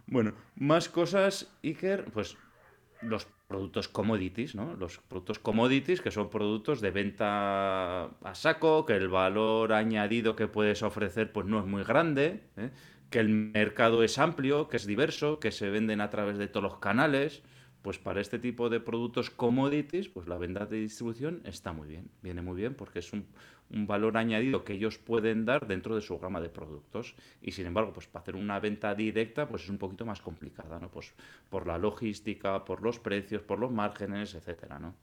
Bueno, 0.08 0.34
más 0.56 0.90
cosas, 0.90 1.50
Iker, 1.64 2.06
pues 2.12 2.38
los 3.02 3.26
productos 3.48 3.88
commodities, 3.88 4.56
¿no? 4.56 4.76
Los 4.76 4.98
productos 4.98 5.40
commodities, 5.40 6.02
que 6.02 6.12
son 6.12 6.30
productos 6.30 6.82
de 6.82 6.92
venta 6.92 8.04
a 8.04 8.36
saco, 8.36 8.86
que 8.86 8.98
el 8.98 9.08
valor 9.08 9.72
añadido 9.72 10.36
que 10.36 10.48
puedes 10.48 10.84
ofrecer 10.84 11.32
pues 11.32 11.46
no 11.46 11.60
es 11.60 11.66
muy 11.66 11.84
grande, 11.84 12.44
¿eh? 12.58 12.72
Que 13.10 13.20
el 13.20 13.30
mercado 13.30 14.04
es 14.04 14.18
amplio, 14.20 14.68
que 14.70 14.78
es 14.78 14.86
diverso, 14.86 15.40
que 15.40 15.52
se 15.52 15.70
venden 15.70 16.02
a 16.02 16.10
través 16.10 16.38
de 16.38 16.48
todos 16.48 16.64
los 16.64 16.80
canales. 16.80 17.44
Pues 17.82 17.98
para 17.98 18.20
este 18.20 18.40
tipo 18.40 18.70
de 18.70 18.82
productos 18.82 19.30
commodities, 19.30 20.10
pues 20.10 20.28
la 20.28 20.38
venta 20.38 20.66
de 20.66 20.82
distribución 20.82 21.42
está 21.46 21.72
muy 21.72 21.88
bien, 21.88 22.12
viene 22.22 22.42
muy 22.42 22.58
bien 22.58 22.76
porque 22.76 23.00
es 23.00 23.14
un, 23.14 23.26
valor 23.70 24.18
añadido 24.18 24.66
que 24.66 24.74
ellos 24.74 24.98
pueden 24.98 25.46
dar 25.46 25.68
dentro 25.68 25.96
de 25.96 26.02
su 26.02 26.18
gama 26.20 26.42
de 26.42 26.50
productos. 26.50 27.16
Y 27.42 27.52
sin 27.52 27.68
embargo, 27.68 27.94
pues 27.94 28.08
para 28.08 28.24
hacer 28.24 28.36
una 28.36 28.60
venta 28.60 28.94
directa, 28.96 29.48
pues 29.48 29.64
es 29.64 29.70
un 29.70 29.78
poquito 29.78 30.06
más 30.06 30.22
complicada, 30.22 30.80
¿no? 30.80 30.90
Pues 30.90 31.14
por 31.50 31.68
la 31.68 31.78
logística, 31.78 32.66
por 32.66 32.82
los 32.82 33.00
precios, 33.00 33.44
por 33.44 33.60
los 33.60 33.72
márgenes, 33.72 34.34
etcétera, 34.34 34.80
¿no? 34.80 34.96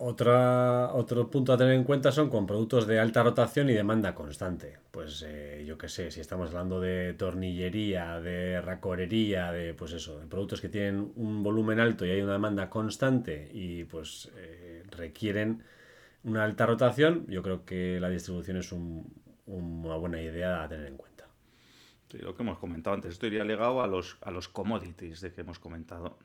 Otra, 0.00 0.92
otro 0.94 1.28
punto 1.28 1.52
a 1.52 1.56
tener 1.56 1.74
en 1.74 1.82
cuenta 1.82 2.12
son 2.12 2.30
con 2.30 2.46
productos 2.46 2.86
de 2.86 3.00
alta 3.00 3.24
rotación 3.24 3.68
y 3.68 3.72
demanda 3.72 4.14
constante. 4.14 4.78
Pues 4.92 5.24
eh, 5.26 5.64
yo 5.66 5.76
qué 5.76 5.88
sé, 5.88 6.12
si 6.12 6.20
estamos 6.20 6.50
hablando 6.50 6.80
de 6.80 7.14
tornillería, 7.14 8.20
de 8.20 8.60
racorería, 8.60 9.50
de 9.50 9.74
pues 9.74 9.92
eso, 9.92 10.20
de 10.20 10.28
productos 10.28 10.60
que 10.60 10.68
tienen 10.68 11.12
un 11.16 11.42
volumen 11.42 11.80
alto 11.80 12.06
y 12.06 12.10
hay 12.10 12.22
una 12.22 12.34
demanda 12.34 12.70
constante 12.70 13.50
y 13.52 13.82
pues 13.84 14.30
eh, 14.36 14.84
requieren 14.88 15.64
una 16.22 16.44
alta 16.44 16.64
rotación, 16.66 17.26
yo 17.26 17.42
creo 17.42 17.64
que 17.64 17.98
la 18.00 18.08
distribución 18.08 18.58
es 18.58 18.70
un, 18.70 19.12
una 19.46 19.96
buena 19.96 20.22
idea 20.22 20.62
a 20.62 20.68
tener 20.68 20.86
en 20.86 20.96
cuenta. 20.96 21.26
Sí, 22.10 22.18
lo 22.18 22.36
que 22.36 22.44
hemos 22.44 22.58
comentado 22.58 22.94
antes, 22.94 23.12
esto 23.14 23.26
iría 23.26 23.44
ligado 23.44 23.82
a 23.82 23.88
los, 23.88 24.16
a 24.22 24.30
los 24.30 24.48
commodities 24.48 25.20
de 25.20 25.32
que 25.32 25.40
hemos 25.40 25.58
comentado. 25.58 26.18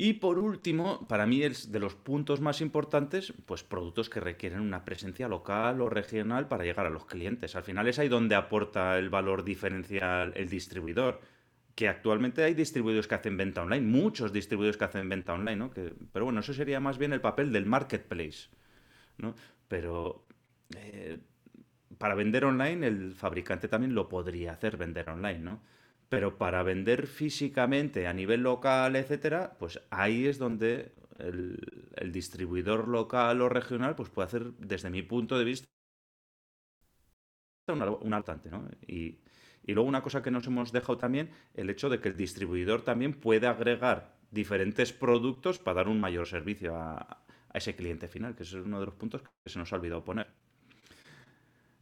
Y 0.00 0.12
por 0.14 0.38
último, 0.38 1.08
para 1.08 1.26
mí 1.26 1.42
es 1.42 1.72
de 1.72 1.80
los 1.80 1.96
puntos 1.96 2.40
más 2.40 2.60
importantes, 2.60 3.34
pues 3.46 3.64
productos 3.64 4.08
que 4.08 4.20
requieren 4.20 4.60
una 4.60 4.84
presencia 4.84 5.26
local 5.26 5.80
o 5.80 5.90
regional 5.90 6.46
para 6.46 6.62
llegar 6.62 6.86
a 6.86 6.90
los 6.90 7.04
clientes. 7.04 7.56
Al 7.56 7.64
final 7.64 7.88
es 7.88 7.98
ahí 7.98 8.08
donde 8.08 8.36
aporta 8.36 8.96
el 8.96 9.10
valor 9.10 9.42
diferencial 9.42 10.32
el 10.36 10.48
distribuidor. 10.48 11.20
Que 11.74 11.88
actualmente 11.88 12.44
hay 12.44 12.54
distribuidores 12.54 13.08
que 13.08 13.16
hacen 13.16 13.36
venta 13.36 13.62
online, 13.62 13.84
muchos 13.84 14.32
distribuidores 14.32 14.76
que 14.76 14.84
hacen 14.84 15.08
venta 15.08 15.34
online, 15.34 15.56
¿no? 15.56 15.70
Pero 15.72 16.24
bueno, 16.24 16.40
eso 16.40 16.54
sería 16.54 16.78
más 16.78 16.96
bien 16.96 17.12
el 17.12 17.20
papel 17.20 17.52
del 17.52 17.66
marketplace, 17.66 18.50
¿no? 19.16 19.34
Pero 19.66 20.24
eh, 20.76 21.18
para 21.98 22.14
vender 22.14 22.44
online, 22.44 22.86
el 22.86 23.14
fabricante 23.14 23.66
también 23.66 23.96
lo 23.96 24.08
podría 24.08 24.52
hacer 24.52 24.76
vender 24.76 25.10
online, 25.10 25.40
¿no? 25.40 25.60
Pero 26.08 26.38
para 26.38 26.62
vender 26.62 27.06
físicamente 27.06 28.06
a 28.06 28.12
nivel 28.12 28.42
local, 28.42 28.96
etcétera, 28.96 29.56
pues 29.58 29.80
ahí 29.90 30.26
es 30.26 30.38
donde 30.38 30.94
el, 31.18 32.12
distribuidor 32.12 32.88
local 32.88 33.42
o 33.42 33.48
regional 33.48 33.94
pues 33.94 34.08
puede 34.08 34.26
hacer, 34.26 34.52
desde 34.54 34.90
mi 34.90 35.02
punto 35.02 35.38
de 35.38 35.44
vista, 35.44 35.68
un 37.68 38.14
altante, 38.14 38.50
¿no? 38.50 38.66
Y, 38.86 39.20
luego 39.66 39.86
una 39.86 40.02
cosa 40.02 40.22
que 40.22 40.30
nos 40.30 40.46
hemos 40.46 40.72
dejado 40.72 40.96
también, 40.96 41.30
el 41.52 41.68
hecho 41.68 41.90
de 41.90 42.00
que 42.00 42.08
el 42.08 42.16
distribuidor 42.16 42.82
también 42.82 43.12
puede 43.12 43.46
agregar 43.46 44.16
diferentes 44.30 44.94
productos 44.94 45.58
para 45.58 45.74
dar 45.76 45.88
un 45.88 46.00
mayor 46.00 46.26
servicio 46.26 46.74
a, 46.74 46.96
a 47.50 47.58
ese 47.58 47.76
cliente 47.76 48.08
final, 48.08 48.34
que 48.34 48.44
ese 48.44 48.58
es 48.58 48.64
uno 48.64 48.80
de 48.80 48.86
los 48.86 48.94
puntos 48.94 49.22
que 49.22 49.28
se 49.50 49.58
nos 49.58 49.70
ha 49.72 49.76
olvidado 49.76 50.04
poner. 50.04 50.28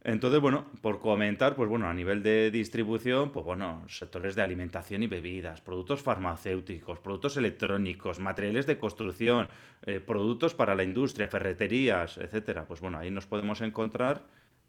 Entonces, 0.07 0.39
bueno, 0.39 0.67
por 0.79 1.01
comentar, 1.01 1.53
pues 1.53 1.67
bueno, 1.67 1.89
a 1.89 1.93
nivel 1.93 2.23
de 2.23 2.49
distribución, 2.49 3.29
pues 3.29 3.45
bueno, 3.45 3.83
sectores 3.89 4.35
de 4.35 4.41
alimentación 4.41 5.03
y 5.03 5.07
bebidas, 5.07 5.59
productos 5.59 6.01
farmacéuticos, 6.01 6.99
productos 6.99 7.35
electrónicos, 7.35 8.17
materiales 8.17 8.65
de 8.65 8.77
construcción, 8.77 9.49
eh, 9.85 9.99
productos 9.99 10.55
para 10.55 10.75
la 10.75 10.85
industria, 10.85 11.27
ferreterías, 11.27 12.17
etcétera. 12.19 12.65
Pues 12.65 12.79
bueno, 12.79 12.99
ahí 12.99 13.11
nos 13.11 13.27
podemos 13.27 13.59
encontrar 13.59 14.23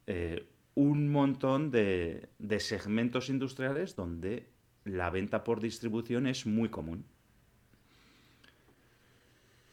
eh, 0.09 0.44
un 0.74 1.09
montón 1.09 1.70
de, 1.70 2.31
de 2.40 2.59
segmentos 2.59 3.29
industriales 3.29 3.94
donde 3.94 4.48
la 4.85 5.09
venta 5.11 5.44
por 5.44 5.61
distribución 5.61 6.27
es 6.27 6.46
muy 6.46 6.68
común. 6.68 7.05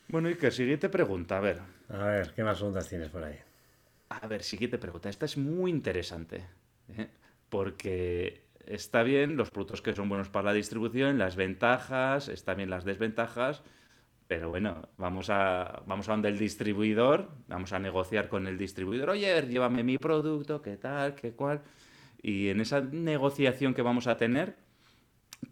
Bueno, 0.09 0.29
y 0.29 0.35
que 0.35 0.51
siguiente 0.51 0.89
pregunta, 0.89 1.37
a 1.37 1.41
ver. 1.41 1.59
A 1.89 2.05
ver, 2.05 2.33
¿qué 2.35 2.43
más 2.43 2.59
preguntas 2.59 2.87
tienes 2.87 3.09
por 3.09 3.23
ahí? 3.23 3.39
A 4.09 4.27
ver, 4.27 4.43
siguiente 4.43 4.77
pregunta. 4.77 5.09
Esta 5.09 5.25
es 5.25 5.37
muy 5.37 5.71
interesante. 5.71 6.45
¿eh? 6.89 7.09
Porque 7.49 8.45
está 8.65 9.03
bien 9.03 9.37
los 9.37 9.51
productos 9.51 9.81
que 9.81 9.93
son 9.93 10.09
buenos 10.09 10.29
para 10.29 10.45
la 10.45 10.53
distribución, 10.53 11.17
las 11.17 11.35
ventajas, 11.35 12.27
están 12.29 12.57
bien 12.57 12.69
las 12.69 12.85
desventajas. 12.85 13.63
Pero 14.27 14.49
bueno, 14.49 14.89
vamos 14.97 15.29
a, 15.29 15.83
vamos 15.85 16.09
a 16.09 16.13
donde 16.13 16.29
el 16.29 16.39
distribuidor, 16.39 17.29
vamos 17.47 17.73
a 17.73 17.79
negociar 17.79 18.27
con 18.27 18.47
el 18.47 18.57
distribuidor. 18.57 19.11
Oye, 19.11 19.39
llévame 19.47 19.83
mi 19.83 19.97
producto, 19.97 20.61
qué 20.61 20.77
tal, 20.77 21.13
qué 21.13 21.33
cual. 21.33 21.61
Y 22.21 22.49
en 22.49 22.59
esa 22.59 22.81
negociación 22.81 23.75
que 23.75 23.83
vamos 23.83 24.07
a 24.07 24.17
tener, 24.17 24.55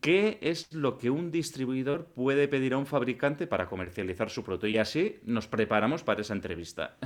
¿qué 0.01 0.39
es 0.41 0.73
lo 0.73 0.97
que 0.97 1.11
un 1.11 1.29
distribuidor 1.29 2.05
puede 2.05 2.47
pedir 2.47 2.73
a 2.73 2.79
un 2.79 2.87
fabricante 2.87 3.45
para 3.45 3.67
comercializar 3.67 4.31
su 4.31 4.43
producto? 4.43 4.65
Y 4.65 4.79
así 4.79 5.19
nos 5.23 5.47
preparamos 5.47 6.03
para 6.03 6.21
esa 6.21 6.33
entrevista. 6.33 6.97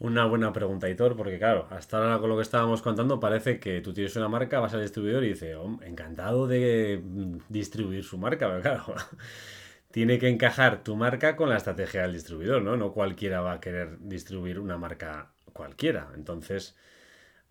Una 0.00 0.26
buena 0.26 0.52
pregunta, 0.52 0.88
Hitor, 0.88 1.16
porque 1.16 1.38
claro, 1.38 1.66
hasta 1.70 1.98
ahora 1.98 2.18
con 2.20 2.28
lo 2.28 2.36
que 2.36 2.42
estábamos 2.42 2.82
contando 2.82 3.18
parece 3.18 3.58
que 3.58 3.80
tú 3.80 3.92
tienes 3.92 4.14
una 4.14 4.28
marca, 4.28 4.60
vas 4.60 4.72
al 4.74 4.82
distribuidor 4.82 5.24
y 5.24 5.30
dices, 5.30 5.56
encantado 5.82 6.46
de 6.46 7.02
mm, 7.02 7.38
distribuir 7.48 8.04
su 8.04 8.16
marca, 8.16 8.48
pero 8.48 8.62
claro, 8.62 8.94
tiene 9.90 10.18
que 10.20 10.28
encajar 10.28 10.84
tu 10.84 10.94
marca 10.96 11.34
con 11.34 11.48
la 11.48 11.56
estrategia 11.56 12.02
del 12.02 12.12
distribuidor, 12.12 12.62
¿no? 12.62 12.76
No 12.76 12.92
cualquiera 12.92 13.40
va 13.40 13.54
a 13.54 13.60
querer 13.60 13.98
distribuir 14.00 14.60
una 14.60 14.78
marca 14.78 15.32
cualquiera. 15.52 16.12
Entonces, 16.14 16.76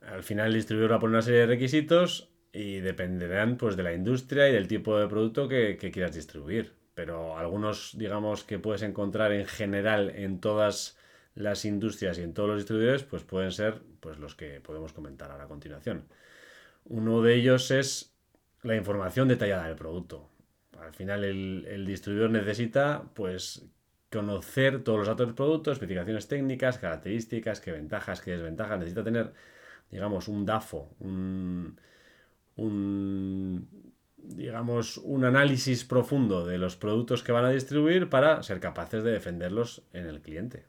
al 0.02 0.24
final 0.24 0.48
el 0.48 0.54
distribuidor 0.56 0.92
va 0.94 0.96
a 0.98 1.00
poner 1.00 1.16
una 1.16 1.22
serie 1.24 1.42
de 1.42 1.48
requisitos 1.48 2.30
y 2.54 2.80
dependerán 2.80 3.58
pues 3.58 3.76
de 3.76 3.84
la 3.84 3.94
industria 3.94 4.50
y 4.50 4.54
del 4.54 4.68
tipo 4.70 4.98
de 5.00 5.08
producto 5.08 5.48
que, 5.50 5.78
que 5.78 5.92
quieras 5.92 6.16
distribuir. 6.16 6.74
Pero 6.96 7.38
algunos, 7.38 7.98
digamos, 7.98 8.44
que 8.46 8.60
puedes 8.60 8.84
encontrar 8.84 9.32
en 9.34 9.46
general 9.48 10.12
en 10.12 10.40
todas 10.40 10.98
las 11.38 11.66
industrias 11.66 12.18
y 12.18 12.24
en 12.24 12.34
todos 12.34 12.50
los 12.50 12.58
distribuidores, 12.58 13.04
pues 13.04 13.24
pueden 13.24 13.52
ser 13.52 13.82
pues, 14.00 14.18
los 14.18 14.36
que 14.36 14.60
podemos 14.60 14.92
comentar 14.92 15.32
a 15.32 15.38
la 15.38 15.48
continuación. 15.48 16.06
Uno 16.86 17.22
de 17.22 17.36
ellos 17.36 17.70
es 17.72 18.14
la 18.64 18.76
información 18.76 19.28
detallada 19.28 19.68
del 19.68 19.76
producto. 19.76 20.30
al 20.80 20.94
final 20.94 21.24
el, 21.24 21.86
distribuidor 21.86 22.32
necesita 22.32 23.04
pues 23.14 23.66
conocer 24.12 24.84
todos 24.84 25.00
los 25.00 25.08
datos 25.08 25.28
del 25.28 25.36
producto, 25.36 25.72
especificaciones 25.72 26.28
técnicas, 26.28 26.80
características, 26.80 27.60
qué 27.62 27.72
ventajas, 27.72 28.22
qué 28.22 28.32
desventajas. 28.32 28.80
Necesita 28.80 29.04
tener, 29.04 29.34
digamos, 29.92 30.28
un 30.28 30.46
DAFO, 30.46 30.90
un, 31.00 31.80
un, 32.56 33.68
digamos, 34.18 34.98
un 34.98 35.26
análisis 35.26 35.84
profundo 35.84 36.46
de 36.48 36.58
los 36.58 36.78
productos 36.78 37.22
que 37.22 37.32
van 37.32 37.46
a 37.46 37.50
distribuir 37.50 38.10
para 38.10 38.42
ser 38.44 38.60
capaces 38.60 39.04
de 39.04 39.12
defenderlos 39.12 39.84
en 39.94 40.08
el 40.08 40.22
cliente. 40.22 40.66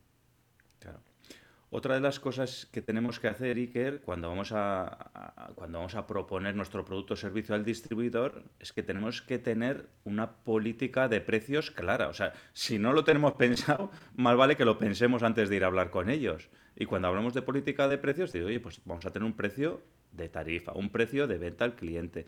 Otra 1.70 1.94
de 1.94 2.00
las 2.00 2.18
cosas 2.18 2.66
que 2.72 2.80
tenemos 2.80 3.20
que 3.20 3.28
hacer, 3.28 3.58
Iker, 3.58 4.00
cuando 4.00 4.28
vamos 4.28 4.52
a, 4.52 5.52
cuando 5.54 5.78
vamos 5.78 5.94
a 5.96 6.06
proponer 6.06 6.56
nuestro 6.56 6.82
producto 6.82 7.12
o 7.12 7.16
servicio 7.16 7.54
al 7.54 7.64
distribuidor, 7.64 8.42
es 8.58 8.72
que 8.72 8.82
tenemos 8.82 9.20
que 9.20 9.38
tener 9.38 9.86
una 10.04 10.32
política 10.44 11.08
de 11.08 11.20
precios 11.20 11.70
clara. 11.70 12.08
O 12.08 12.14
sea, 12.14 12.32
si 12.54 12.78
no 12.78 12.94
lo 12.94 13.04
tenemos 13.04 13.34
pensado, 13.34 13.90
más 14.16 14.34
vale 14.34 14.56
que 14.56 14.64
lo 14.64 14.78
pensemos 14.78 15.22
antes 15.22 15.50
de 15.50 15.56
ir 15.56 15.64
a 15.64 15.66
hablar 15.66 15.90
con 15.90 16.08
ellos. 16.08 16.48
Y 16.74 16.86
cuando 16.86 17.08
hablamos 17.08 17.34
de 17.34 17.42
política 17.42 17.86
de 17.86 17.98
precios, 17.98 18.32
digo, 18.32 18.46
oye, 18.46 18.60
pues 18.60 18.80
vamos 18.86 19.04
a 19.04 19.10
tener 19.10 19.26
un 19.26 19.34
precio 19.34 19.82
de 20.18 20.28
tarifa, 20.28 20.72
un 20.72 20.90
precio 20.90 21.26
de 21.26 21.38
venta 21.38 21.64
al 21.64 21.74
cliente. 21.74 22.26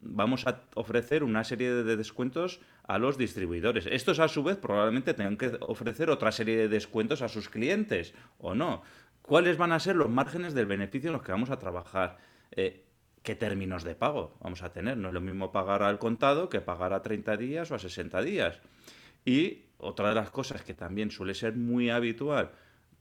Vamos 0.00 0.46
a 0.46 0.62
ofrecer 0.74 1.22
una 1.22 1.44
serie 1.44 1.70
de 1.70 1.96
descuentos 1.96 2.60
a 2.84 2.98
los 2.98 3.18
distribuidores. 3.18 3.86
Estos 3.86 4.18
a 4.18 4.28
su 4.28 4.42
vez 4.42 4.56
probablemente 4.56 5.12
tengan 5.12 5.36
que 5.36 5.58
ofrecer 5.60 6.08
otra 6.08 6.32
serie 6.32 6.56
de 6.56 6.68
descuentos 6.68 7.20
a 7.20 7.28
sus 7.28 7.50
clientes 7.50 8.14
o 8.38 8.54
no. 8.54 8.82
¿Cuáles 9.20 9.58
van 9.58 9.72
a 9.72 9.80
ser 9.80 9.96
los 9.96 10.08
márgenes 10.08 10.54
del 10.54 10.66
beneficio 10.66 11.08
en 11.08 11.14
los 11.14 11.22
que 11.22 11.32
vamos 11.32 11.50
a 11.50 11.58
trabajar? 11.58 12.16
Eh, 12.52 12.84
¿Qué 13.22 13.34
términos 13.34 13.82
de 13.82 13.96
pago 13.96 14.38
vamos 14.40 14.62
a 14.62 14.72
tener? 14.72 14.96
No 14.96 15.08
es 15.08 15.14
lo 15.14 15.20
mismo 15.20 15.50
pagar 15.50 15.82
al 15.82 15.98
contado 15.98 16.48
que 16.48 16.60
pagar 16.60 16.92
a 16.92 17.02
30 17.02 17.36
días 17.36 17.70
o 17.70 17.74
a 17.74 17.78
60 17.78 18.22
días. 18.22 18.60
Y 19.24 19.64
otra 19.78 20.10
de 20.10 20.14
las 20.14 20.30
cosas 20.30 20.62
que 20.62 20.74
también 20.74 21.10
suele 21.10 21.34
ser 21.34 21.56
muy 21.56 21.90
habitual 21.90 22.52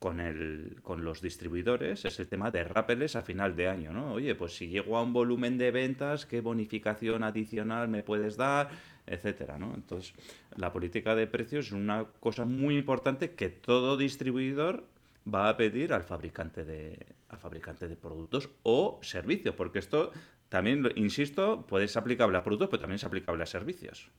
con, 0.05 0.19
el, 0.19 0.77
con 0.83 1.03
los 1.03 1.19
distribuidores 1.19 2.05
es 2.05 2.19
el 2.19 2.27
tema 2.27 2.51
de 2.51 2.63
rappeles 2.63 3.15
a 3.15 3.23
final 3.23 3.55
de 3.55 3.67
año, 3.67 3.91
¿no? 3.91 4.13
Oye, 4.13 4.35
pues 4.35 4.55
si 4.55 4.67
llego 4.67 4.97
a 4.97 5.01
un 5.01 5.13
volumen 5.13 5.57
de 5.57 5.71
ventas, 5.71 6.27
¿qué 6.27 6.41
bonificación 6.41 7.23
adicional 7.23 7.87
me 7.87 8.03
puedes 8.03 8.37
dar? 8.37 8.69
Etcétera, 9.07 9.57
¿no? 9.57 9.73
Entonces, 9.73 10.13
la 10.57 10.71
política 10.71 11.15
de 11.15 11.25
precios 11.25 11.65
es 11.65 11.71
una 11.71 12.05
cosa 12.19 12.45
muy 12.45 12.77
importante 12.77 13.31
que 13.31 13.49
todo 13.49 13.97
distribuidor 13.97 14.83
va 15.25 15.49
a 15.49 15.57
pedir 15.57 15.91
al 15.91 16.03
fabricante 16.03 16.65
de, 16.65 17.03
al 17.29 17.39
fabricante 17.39 17.87
de 17.87 17.95
productos 17.95 18.51
o 18.61 18.99
servicios, 19.01 19.55
porque 19.55 19.79
esto 19.79 20.11
también, 20.49 20.87
insisto, 20.97 21.65
puede 21.65 21.87
ser 21.87 22.01
aplicable 22.01 22.37
a 22.37 22.43
productos, 22.43 22.69
pero 22.69 22.81
también 22.81 22.97
es 22.97 23.03
aplicable 23.05 23.41
a 23.41 23.47
servicios. 23.47 24.11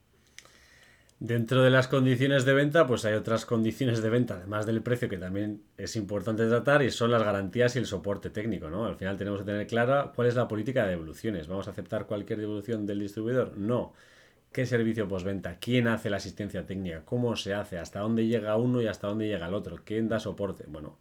Dentro 1.19 1.63
de 1.63 1.71
las 1.71 1.89
condiciones 1.89 2.45
de 2.45 2.53
venta, 2.53 2.87
pues 2.87 3.07
hay 3.07 3.15
otras 3.15 3.47
condiciones 3.47 4.03
de 4.03 4.11
venta, 4.11 4.35
además 4.35 4.67
del 4.67 4.83
precio, 4.83 5.09
que 5.09 5.17
también 5.17 5.63
es 5.79 5.97
importante 5.97 6.47
tratar, 6.47 6.83
y 6.83 6.91
son 6.91 7.11
las 7.11 7.23
garantías 7.23 7.75
y 7.75 7.79
el 7.79 7.87
soporte 7.87 8.29
técnico, 8.29 8.69
¿no? 8.69 8.85
Al 8.85 8.97
final 8.97 9.17
tenemos 9.17 9.41
que 9.41 9.47
tener 9.47 9.67
clara 9.67 10.13
cuál 10.15 10.29
es 10.29 10.35
la 10.35 10.47
política 10.47 10.85
de 10.85 10.91
devoluciones. 10.91 11.49
¿Vamos 11.49 11.69
a 11.69 11.71
aceptar 11.71 12.07
cualquier 12.07 12.41
devolución 12.41 12.85
del 12.85 13.01
distribuidor? 13.01 13.57
No. 13.57 13.95
¿Qué 14.53 14.67
servicio 14.67 15.09
postventa? 15.09 15.59
¿Quién 15.59 15.89
hace 15.89 16.11
la 16.11 16.19
asistencia 16.19 16.67
técnica? 16.67 17.03
¿Cómo 17.07 17.35
se 17.35 17.55
hace? 17.55 17.79
¿Hasta 17.79 18.01
dónde 18.01 18.27
llega 18.27 18.57
uno 18.57 18.83
y 18.83 18.87
hasta 18.87 19.07
dónde 19.07 19.27
llega 19.27 19.49
el 19.49 19.55
otro? 19.55 19.79
¿Quién 19.85 20.09
da 20.09 20.21
soporte? 20.21 20.65
Bueno, 20.69 20.99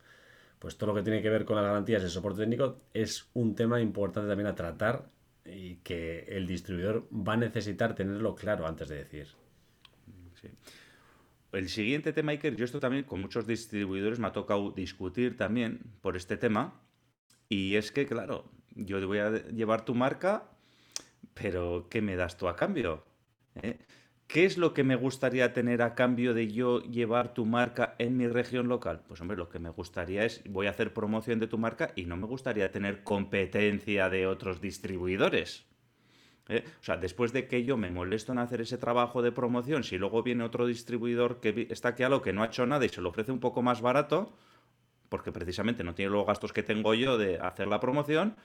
pues 0.60 0.78
todo 0.78 0.91
lo 0.91 0.95
que 0.95 1.04
tiene 1.04 1.21
que 1.21 1.30
ver 1.30 1.43
con 1.43 1.58
las 1.58 1.65
garantías 1.65 2.01
y 2.01 2.06
el 2.06 2.12
soporte 2.12 2.41
técnico 2.41 2.78
es 2.93 3.28
un 3.34 3.54
tema 3.54 3.82
importante 3.82 4.30
también 4.30 4.47
a 4.47 4.56
tratar 4.56 5.10
y 5.45 5.75
que 5.78 6.25
el 6.30 6.47
distribuidor 6.47 7.06
va 7.12 7.34
a 7.34 7.38
necesitar 7.38 7.95
tenerlo 7.95 8.34
claro 8.34 8.65
antes 8.65 8.88
de 8.88 8.95
decir. 8.95 9.28
El 11.51 11.69
siguiente 11.69 12.12
tema, 12.12 12.34
Iker, 12.34 12.55
yo 12.55 12.65
esto 12.65 12.79
también 12.79 13.05
con 13.05 13.21
muchos 13.21 13.47
distribuidores 13.47 14.19
me 14.19 14.27
ha 14.27 14.34
tocado 14.34 14.71
discutir 14.71 15.38
también 15.38 15.79
por 16.01 16.17
este 16.17 16.36
tema. 16.36 16.81
Y 17.47 17.75
es 17.75 17.91
que, 17.91 18.05
claro, 18.05 18.51
yo 18.75 18.99
te 18.99 19.05
voy 19.05 19.19
a 19.19 19.31
llevar 19.47 19.86
tu 19.86 19.95
marca, 19.95 20.49
pero 21.34 21.88
¿qué 21.89 22.01
me 22.01 22.15
das 22.15 22.38
tú 22.38 22.47
a 22.47 22.55
cambio? 22.55 23.05
¿Eh? 23.55 23.77
¿Qué 24.27 24.43
es 24.45 24.58
lo 24.58 24.73
que 24.73 24.84
me 24.84 24.95
gustaría 24.95 25.53
tener 25.53 25.81
a 25.81 25.93
cambio 25.93 26.34
de 26.34 26.51
yo 26.51 26.81
llevar 26.81 27.34
tu 27.34 27.45
marca 27.45 27.95
en 27.99 28.17
mi 28.17 28.27
región 28.27 28.67
local? 28.67 29.03
Pues 29.08 29.21
hombre, 29.21 29.38
lo 29.38 29.49
que 29.49 29.60
me 29.60 29.69
gustaría 29.69 30.25
es, 30.25 30.41
voy 30.49 30.67
a 30.67 30.71
hacer 30.71 30.93
promoción 30.93 31.39
de 31.39 31.47
tu 31.47 31.58
marca 31.58 31.91
y 31.95 32.05
no 32.05 32.17
me 32.17 32.25
gustaría 32.25 32.71
tener 32.71 33.03
competencia 33.03 34.10
de 34.10 34.25
otros 34.25 34.62
distribuidores. 34.62 35.65
¿Eh? 36.49 36.63
O 36.81 36.84
sea, 36.84 36.97
después 36.97 37.34
de 37.34 37.47
que 37.47 37.63
yo 37.63 37.77
me 37.77 37.91
molesto 37.91 38.31
en 38.31 38.39
hacer 38.39 38.62
ese 38.62 38.77
trabajo 38.77 39.21
de 39.21 39.31
promoción, 39.31 39.84
si 39.84 39.97
luego 39.97 40.23
viene 40.23 40.43
otro 40.43 40.65
distribuidor 40.65 41.39
que 41.39 41.67
está 41.69 41.89
aquí 41.89 42.03
a 42.03 42.10
lo 42.10 42.21
que 42.21 42.34
no 42.34 42.43
ha 42.43 42.47
hecho 42.47 42.65
nada 42.65 42.86
y 42.86 42.89
se 42.89 43.01
lo 43.01 43.10
ofrece 43.10 43.31
un 43.31 43.39
poco 43.39 43.62
más 43.62 43.81
barato, 43.81 44.34
porque 45.10 45.31
precisamente 45.31 45.84
no 45.84 45.95
tiene 45.95 46.12
los 46.12 46.25
gastos 46.25 46.53
que 46.53 46.63
tengo 46.63 46.93
yo 46.93 47.17
de 47.17 47.39
hacer 47.39 47.67
la 47.67 47.79
promoción, 47.79 48.36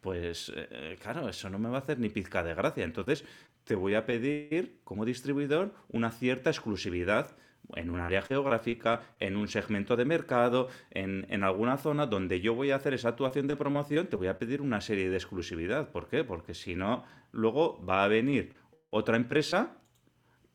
pues 0.00 0.52
eh, 0.54 0.98
claro, 1.00 1.28
eso 1.28 1.48
no 1.48 1.58
me 1.58 1.68
va 1.68 1.76
a 1.76 1.80
hacer 1.80 1.98
ni 1.98 2.08
pizca 2.08 2.42
de 2.42 2.54
gracia. 2.54 2.84
Entonces, 2.84 3.24
te 3.64 3.76
voy 3.76 3.94
a 3.94 4.04
pedir 4.04 4.80
como 4.84 5.04
distribuidor 5.04 5.72
una 5.88 6.10
cierta 6.10 6.50
exclusividad 6.50 7.36
en 7.74 7.90
un 7.90 8.00
área 8.00 8.22
geográfica, 8.22 9.02
en 9.18 9.36
un 9.36 9.48
segmento 9.48 9.96
de 9.96 10.04
mercado, 10.04 10.68
en, 10.90 11.42
alguna 11.42 11.76
zona 11.76 12.06
donde 12.06 12.40
yo 12.40 12.54
voy 12.54 12.70
a 12.70 12.76
hacer 12.76 12.94
esa 12.94 13.10
actuación 13.10 13.46
de 13.46 13.56
promoción, 13.56 14.06
te 14.06 14.16
voy 14.16 14.28
a 14.28 14.38
pedir 14.38 14.60
una 14.60 14.80
serie 14.80 15.10
de 15.10 15.16
exclusividad. 15.16 15.90
¿Por 15.90 16.08
qué? 16.08 16.24
Porque 16.24 16.54
si 16.54 16.74
no, 16.74 17.04
luego 17.30 17.84
va 17.84 18.04
a 18.04 18.08
venir 18.08 18.54
otra 18.90 19.16
empresa 19.16 19.78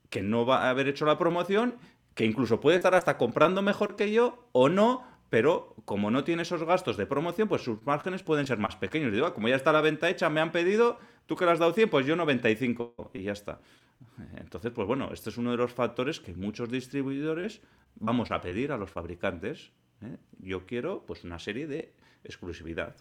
que 0.10 0.22
no 0.22 0.46
va 0.46 0.63
a 0.63 0.70
haber 0.70 0.88
hecho 0.88 1.06
la 1.06 1.17
promoción, 1.17 1.76
que 2.13 2.26
incluso 2.26 2.60
puede 2.60 2.78
estar 2.78 2.96
hasta 2.96 3.17
comprando 3.17 3.62
mejor 3.62 3.96
que 3.96 4.12
yo 4.12 4.50
o 4.52 4.70
no, 4.70 5.04
pero 5.30 5.76
como 5.86 6.12
no 6.12 6.24
tiene 6.24 6.43
esos 6.43 6.63
gastos 6.63 6.98
de 6.98 7.06
promoción, 7.06 7.48
pues 7.48 7.62
sus 7.62 7.84
márgenes 7.84 8.24
pueden 8.24 8.48
ser 8.48 8.58
más 8.58 8.76
pequeños. 8.76 9.12
Digo, 9.12 9.26
ah, 9.26 9.34
como 9.34 9.50
ya 9.50 9.56
está 9.56 9.72
la 9.72 9.82
venta 9.82 10.10
hecha, 10.10 10.30
me 10.30 10.39
han 10.39 10.52
pedido, 10.52 11.00
tú 11.26 11.36
que 11.36 11.46
le 11.46 11.52
has 11.52 11.60
dado 11.60 11.74
100, 11.74 11.89
pues 11.89 12.06
yo 12.06 12.15
95 12.15 13.12
y 13.13 13.24
ya 13.24 13.34
está. 13.34 13.60
Entonces, 14.38 14.72
pues 14.72 14.88
bueno, 14.88 15.12
este 15.14 15.30
es 15.30 15.38
uno 15.38 15.52
de 15.52 15.58
los 15.58 15.74
factores 15.74 16.20
que 16.20 16.34
muchos 16.34 16.70
distribuidores 16.70 17.62
vamos 17.96 18.32
a 18.32 18.42
pedir 18.42 18.72
a 18.72 18.78
los 18.78 18.92
fabricantes. 18.92 19.72
¿eh? 20.02 20.18
Yo 20.40 20.66
quiero 20.66 21.06
pues 21.06 21.24
una 21.24 21.40
serie 21.40 21.68
de 21.68 21.94
exclusividad. 22.24 22.96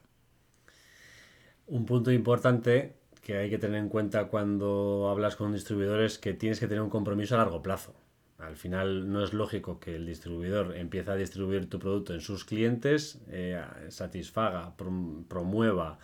Un 1.66 1.84
punto 1.84 2.12
importante 2.12 2.96
que 3.22 3.36
hay 3.36 3.50
que 3.50 3.58
tener 3.58 3.78
en 3.80 3.88
cuenta 3.88 4.28
cuando 4.28 5.08
hablas 5.10 5.34
con 5.34 5.52
distribuidores 5.52 6.18
que 6.18 6.32
tienes 6.32 6.60
que 6.60 6.68
tener 6.68 6.82
un 6.82 6.90
compromiso 6.90 7.34
a 7.34 7.38
largo 7.38 7.60
plazo. 7.62 7.94
Al 8.38 8.56
final 8.56 9.10
no 9.10 9.24
es 9.24 9.32
lógico 9.32 9.80
que 9.80 9.96
el 9.96 10.06
distribuidor 10.06 10.76
empiece 10.76 11.10
a 11.10 11.16
distribuir 11.16 11.68
tu 11.68 11.78
producto 11.78 12.12
en 12.12 12.20
sus 12.20 12.44
clientes, 12.44 13.20
eh, 13.28 13.60
satisfaga, 13.88 14.76
promueva 14.76 15.98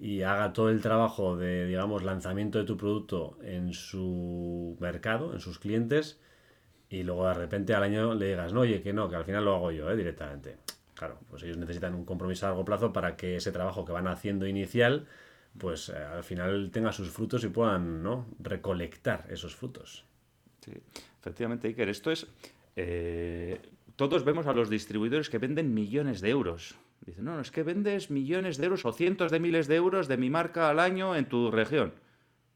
y 0.00 0.22
haga 0.22 0.52
todo 0.52 0.70
el 0.70 0.80
trabajo 0.80 1.36
de, 1.36 1.66
digamos, 1.66 2.04
lanzamiento 2.04 2.58
de 2.58 2.64
tu 2.64 2.76
producto 2.76 3.38
en 3.42 3.72
su 3.72 4.76
mercado, 4.80 5.32
en 5.32 5.40
sus 5.40 5.58
clientes, 5.58 6.20
y 6.88 7.02
luego 7.02 7.26
de 7.26 7.34
repente 7.34 7.74
al 7.74 7.82
año 7.82 8.14
le 8.14 8.28
digas, 8.28 8.52
no, 8.52 8.60
oye, 8.60 8.80
que 8.80 8.92
no, 8.92 9.08
que 9.08 9.16
al 9.16 9.24
final 9.24 9.44
lo 9.44 9.54
hago 9.54 9.72
yo, 9.72 9.90
¿eh? 9.90 9.96
directamente. 9.96 10.56
Claro, 10.94 11.18
pues 11.28 11.42
ellos 11.42 11.56
necesitan 11.58 11.94
un 11.94 12.04
compromiso 12.04 12.46
a 12.46 12.50
largo 12.50 12.64
plazo 12.64 12.92
para 12.92 13.16
que 13.16 13.36
ese 13.36 13.52
trabajo 13.52 13.84
que 13.84 13.92
van 13.92 14.08
haciendo 14.08 14.46
inicial, 14.46 15.06
pues 15.58 15.88
eh, 15.90 15.96
al 15.96 16.24
final 16.24 16.70
tenga 16.72 16.92
sus 16.92 17.10
frutos 17.10 17.44
y 17.44 17.48
puedan, 17.48 18.02
¿no? 18.02 18.26
Recolectar 18.38 19.26
esos 19.30 19.54
frutos. 19.54 20.04
Sí, 20.60 20.72
efectivamente, 21.20 21.68
Iker, 21.68 21.88
esto 21.88 22.10
es... 22.10 22.26
Eh, 22.76 23.60
todos 23.96 24.24
vemos 24.24 24.46
a 24.46 24.52
los 24.52 24.70
distribuidores 24.70 25.28
que 25.28 25.38
venden 25.38 25.74
millones 25.74 26.20
de 26.20 26.30
euros 26.30 26.76
Dice, 27.00 27.22
no, 27.22 27.40
es 27.40 27.50
que 27.50 27.62
vendes 27.62 28.10
millones 28.10 28.58
de 28.58 28.64
euros 28.66 28.84
o 28.84 28.92
cientos 28.92 29.30
de 29.30 29.40
miles 29.40 29.66
de 29.66 29.76
euros 29.76 30.08
de 30.08 30.16
mi 30.16 30.30
marca 30.30 30.68
al 30.68 30.78
año 30.78 31.16
en 31.16 31.26
tu 31.26 31.50
región. 31.50 31.94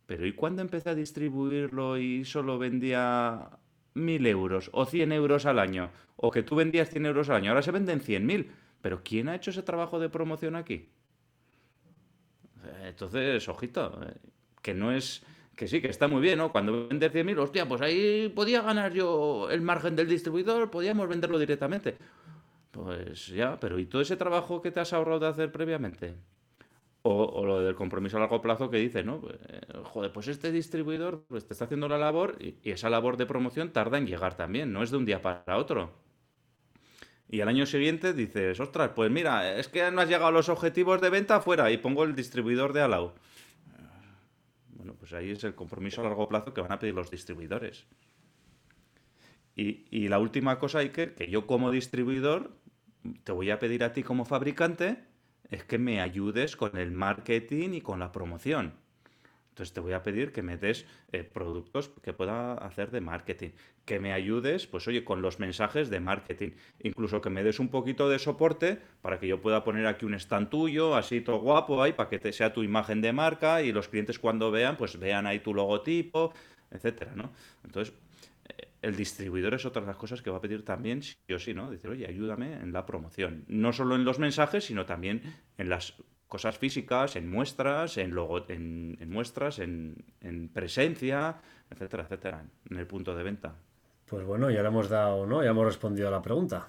Pero 0.06 0.26
¿y 0.26 0.32
cuándo 0.32 0.62
empecé 0.62 0.90
a 0.90 0.94
distribuirlo 0.94 1.96
y 1.96 2.24
solo 2.24 2.58
vendía 2.58 3.50
mil 3.94 4.26
euros 4.26 4.68
o 4.72 4.84
cien 4.84 5.12
euros 5.12 5.46
al 5.46 5.58
año? 5.58 5.90
O 6.16 6.30
que 6.30 6.42
tú 6.42 6.56
vendías 6.56 6.90
cien 6.90 7.06
euros 7.06 7.30
al 7.30 7.36
año, 7.36 7.50
ahora 7.50 7.62
se 7.62 7.70
venden 7.70 8.00
cien 8.00 8.26
mil. 8.26 8.50
Pero 8.82 9.02
¿quién 9.02 9.28
ha 9.28 9.36
hecho 9.36 9.50
ese 9.50 9.62
trabajo 9.62 10.00
de 10.00 10.08
promoción 10.08 10.56
aquí? 10.56 10.88
Entonces, 12.84 13.48
ojito, 13.48 14.00
eh, 14.02 14.14
que 14.60 14.74
no 14.74 14.92
es... 14.92 15.24
Que 15.54 15.68
sí, 15.68 15.80
que 15.80 15.88
está 15.88 16.08
muy 16.08 16.22
bien, 16.22 16.38
¿no? 16.38 16.50
Cuando 16.50 16.88
vendes 16.88 17.12
mil, 17.24 17.38
hostia, 17.38 17.68
pues 17.68 17.82
ahí 17.82 18.32
podía 18.34 18.62
ganar 18.62 18.92
yo 18.92 19.50
el 19.50 19.60
margen 19.60 19.94
del 19.94 20.08
distribuidor, 20.08 20.70
podíamos 20.70 21.08
venderlo 21.08 21.38
directamente. 21.38 21.96
Pues 22.72 23.26
ya, 23.26 23.60
pero 23.60 23.78
¿y 23.78 23.84
todo 23.84 24.00
ese 24.00 24.16
trabajo 24.16 24.62
que 24.62 24.70
te 24.70 24.80
has 24.80 24.92
ahorrado 24.94 25.20
de 25.20 25.26
hacer 25.28 25.52
previamente? 25.52 26.16
O, 27.02 27.44
lo 27.44 27.60
del 27.60 27.74
compromiso 27.74 28.16
a 28.16 28.20
largo 28.20 28.40
plazo 28.40 28.70
que 28.70 28.78
dice, 28.78 29.02
¿no? 29.02 29.20
Pues, 29.20 29.36
eh, 29.48 29.60
joder, 29.84 30.12
pues 30.12 30.28
este 30.28 30.50
distribuidor 30.50 31.24
pues, 31.28 31.46
te 31.46 31.52
está 31.52 31.66
haciendo 31.66 31.88
la 31.88 31.98
labor 31.98 32.38
y, 32.40 32.56
esa 32.64 32.88
labor 32.88 33.16
de 33.16 33.26
promoción 33.26 33.72
tarda 33.72 33.98
en 33.98 34.06
llegar 34.06 34.36
también, 34.36 34.72
no 34.72 34.82
es 34.82 34.90
de 34.90 34.96
un 34.96 35.04
día 35.04 35.20
para 35.20 35.58
otro. 35.58 35.92
Y 37.28 37.40
al 37.40 37.48
año 37.48 37.66
siguiente 37.66 38.14
dices, 38.14 38.58
ostras, 38.58 38.92
pues 38.94 39.10
mira, 39.10 39.58
es 39.58 39.68
que 39.68 39.90
no 39.90 40.00
has 40.00 40.08
llegado 40.08 40.28
a 40.28 40.32
los 40.32 40.48
objetivos 40.48 41.00
de 41.00 41.10
venta 41.10 41.40
fuera 41.40 41.70
y 41.70 41.76
pongo 41.76 42.04
el 42.04 42.14
distribuidor 42.14 42.72
de 42.72 42.82
al 42.82 42.92
lado. 42.92 43.14
Bueno, 44.68 44.94
pues 44.98 45.12
ahí 45.12 45.30
es 45.30 45.44
el 45.44 45.54
compromiso 45.54 46.00
a 46.00 46.04
largo 46.04 46.28
plazo 46.28 46.54
que 46.54 46.60
van 46.60 46.72
a 46.72 46.78
pedir 46.78 46.94
los 46.94 47.10
distribuidores. 47.10 47.86
Y, 49.54 50.08
la 50.08 50.18
última 50.18 50.58
cosa, 50.58 50.86
que 50.90 51.28
yo 51.30 51.46
como 51.46 51.70
distribuidor 51.70 52.56
te 53.24 53.32
voy 53.32 53.50
a 53.50 53.58
pedir 53.58 53.84
a 53.84 53.92
ti 53.92 54.02
como 54.02 54.24
fabricante 54.24 54.96
es 55.50 55.64
que 55.64 55.78
me 55.78 56.00
ayudes 56.00 56.56
con 56.56 56.76
el 56.78 56.92
marketing 56.92 57.74
y 57.74 57.80
con 57.80 58.00
la 58.00 58.12
promoción. 58.12 58.74
Entonces 59.50 59.74
te 59.74 59.80
voy 59.80 59.92
a 59.92 60.02
pedir 60.02 60.32
que 60.32 60.40
me 60.40 60.56
des 60.56 60.86
eh, 61.12 61.24
productos 61.24 61.90
que 62.02 62.14
pueda 62.14 62.54
hacer 62.54 62.90
de 62.90 63.02
marketing, 63.02 63.50
que 63.84 64.00
me 64.00 64.14
ayudes, 64.14 64.66
pues 64.66 64.88
oye, 64.88 65.04
con 65.04 65.20
los 65.20 65.40
mensajes 65.40 65.90
de 65.90 66.00
marketing, 66.00 66.52
incluso 66.80 67.20
que 67.20 67.28
me 67.28 67.44
des 67.44 67.60
un 67.60 67.68
poquito 67.68 68.08
de 68.08 68.18
soporte 68.18 68.78
para 69.02 69.20
que 69.20 69.28
yo 69.28 69.42
pueda 69.42 69.62
poner 69.62 69.86
aquí 69.86 70.06
un 70.06 70.14
stand 70.14 70.48
tuyo, 70.48 70.96
así 70.96 71.20
todo 71.20 71.40
guapo 71.40 71.82
ahí, 71.82 71.92
para 71.92 72.08
que 72.08 72.32
sea 72.32 72.54
tu 72.54 72.62
imagen 72.62 73.02
de 73.02 73.12
marca 73.12 73.60
y 73.60 73.72
los 73.72 73.88
clientes 73.88 74.18
cuando 74.18 74.50
vean, 74.50 74.78
pues 74.78 74.98
vean 74.98 75.26
ahí 75.26 75.40
tu 75.40 75.52
logotipo, 75.52 76.32
etcétera, 76.70 77.12
¿no? 77.14 77.30
Entonces, 77.62 77.94
el 78.82 78.96
distribuidor 78.96 79.54
es 79.54 79.64
otra 79.64 79.80
de 79.80 79.86
las 79.86 79.96
cosas 79.96 80.20
que 80.20 80.30
va 80.30 80.38
a 80.38 80.40
pedir 80.40 80.64
también, 80.64 81.02
sí 81.02 81.16
o 81.32 81.38
sí, 81.38 81.54
¿no? 81.54 81.70
Decir, 81.70 81.88
oye, 81.88 82.06
ayúdame 82.06 82.54
en 82.54 82.72
la 82.72 82.84
promoción. 82.84 83.44
No 83.46 83.72
solo 83.72 83.94
en 83.94 84.04
los 84.04 84.18
mensajes, 84.18 84.64
sino 84.64 84.84
también 84.84 85.22
en 85.56 85.68
las 85.68 85.94
cosas 86.26 86.58
físicas, 86.58 87.14
en 87.14 87.30
muestras, 87.30 87.96
en, 87.96 88.10
logo, 88.14 88.44
en, 88.48 88.98
muestras, 89.08 89.60
en, 89.60 90.04
presencia, 90.52 91.36
etcétera, 91.70 92.02
etcétera, 92.02 92.44
en 92.70 92.76
el 92.76 92.86
punto 92.86 93.14
de 93.14 93.22
venta. 93.22 93.54
Pues 94.06 94.26
bueno, 94.26 94.50
ya 94.50 94.62
le 94.62 94.68
hemos 94.68 94.88
dado, 94.88 95.26
¿no? 95.26 95.44
Ya 95.44 95.50
hemos 95.50 95.64
respondido 95.64 96.08
a 96.08 96.10
la 96.10 96.20
pregunta. 96.20 96.66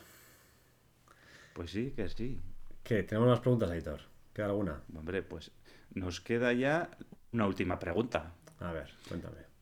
Pues 1.53 1.71
sí, 1.71 1.93
que 1.95 2.07
sí. 2.09 2.39
¿Qué? 2.83 3.03
Tenemos 3.03 3.29
más 3.29 3.39
preguntas, 3.39 3.71
Aitor. 3.71 4.01
¿Queda 4.33 4.47
alguna? 4.47 4.81
Hombre, 4.95 5.23
pues 5.23 5.51
nos 5.93 6.21
queda 6.21 6.53
ya 6.53 6.89
una 7.31 7.47
última 7.47 7.79
pregunta. 7.79 8.33
A 8.59 8.71
ver, 8.71 8.89
cuéntame. 9.07 9.52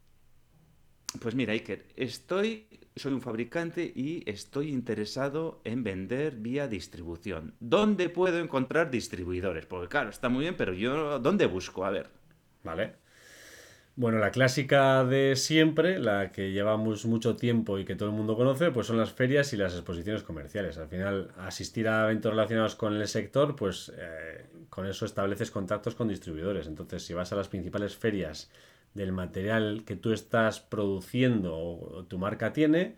Pues 1.19 1.35
mira, 1.35 1.53
Iker, 1.53 1.85
estoy 1.95 2.67
soy 2.95 3.13
un 3.13 3.21
fabricante 3.21 3.91
y 3.95 4.29
estoy 4.29 4.69
interesado 4.69 5.61
en 5.63 5.83
vender 5.83 6.35
vía 6.35 6.67
distribución. 6.67 7.55
¿Dónde 7.59 8.09
puedo 8.09 8.39
encontrar 8.39 8.91
distribuidores? 8.91 9.65
Porque 9.65 9.87
claro, 9.87 10.09
está 10.09 10.29
muy 10.29 10.41
bien, 10.41 10.55
pero 10.57 10.73
yo, 10.73 11.19
¿dónde 11.19 11.45
busco? 11.45 11.85
A 11.85 11.89
ver. 11.89 12.09
Vale. 12.63 12.95
Bueno, 13.95 14.19
la 14.19 14.31
clásica 14.31 15.03
de 15.03 15.35
siempre, 15.35 15.99
la 15.99 16.31
que 16.31 16.51
llevamos 16.51 17.05
mucho 17.05 17.35
tiempo 17.35 17.77
y 17.77 17.85
que 17.85 17.95
todo 17.95 18.09
el 18.09 18.15
mundo 18.15 18.35
conoce, 18.35 18.71
pues 18.71 18.87
son 18.87 18.97
las 18.97 19.11
ferias 19.11 19.51
y 19.53 19.57
las 19.57 19.73
exposiciones 19.73 20.23
comerciales. 20.23 20.77
Al 20.77 20.87
final, 20.87 21.31
asistir 21.37 21.87
a 21.87 22.05
eventos 22.05 22.31
relacionados 22.31 22.75
con 22.75 22.95
el 22.95 23.07
sector, 23.07 23.55
pues 23.55 23.91
eh, 23.97 24.45
con 24.69 24.85
eso 24.85 25.05
estableces 25.05 25.51
contactos 25.51 25.95
con 25.95 26.07
distribuidores. 26.07 26.67
Entonces, 26.67 27.03
si 27.03 27.13
vas 27.13 27.31
a 27.33 27.35
las 27.35 27.49
principales 27.49 27.95
ferias 27.95 28.49
del 28.93 29.11
material 29.11 29.83
que 29.85 29.95
tú 29.95 30.13
estás 30.13 30.59
produciendo 30.59 31.57
o 31.57 32.05
tu 32.05 32.17
marca 32.17 32.53
tiene, 32.53 32.95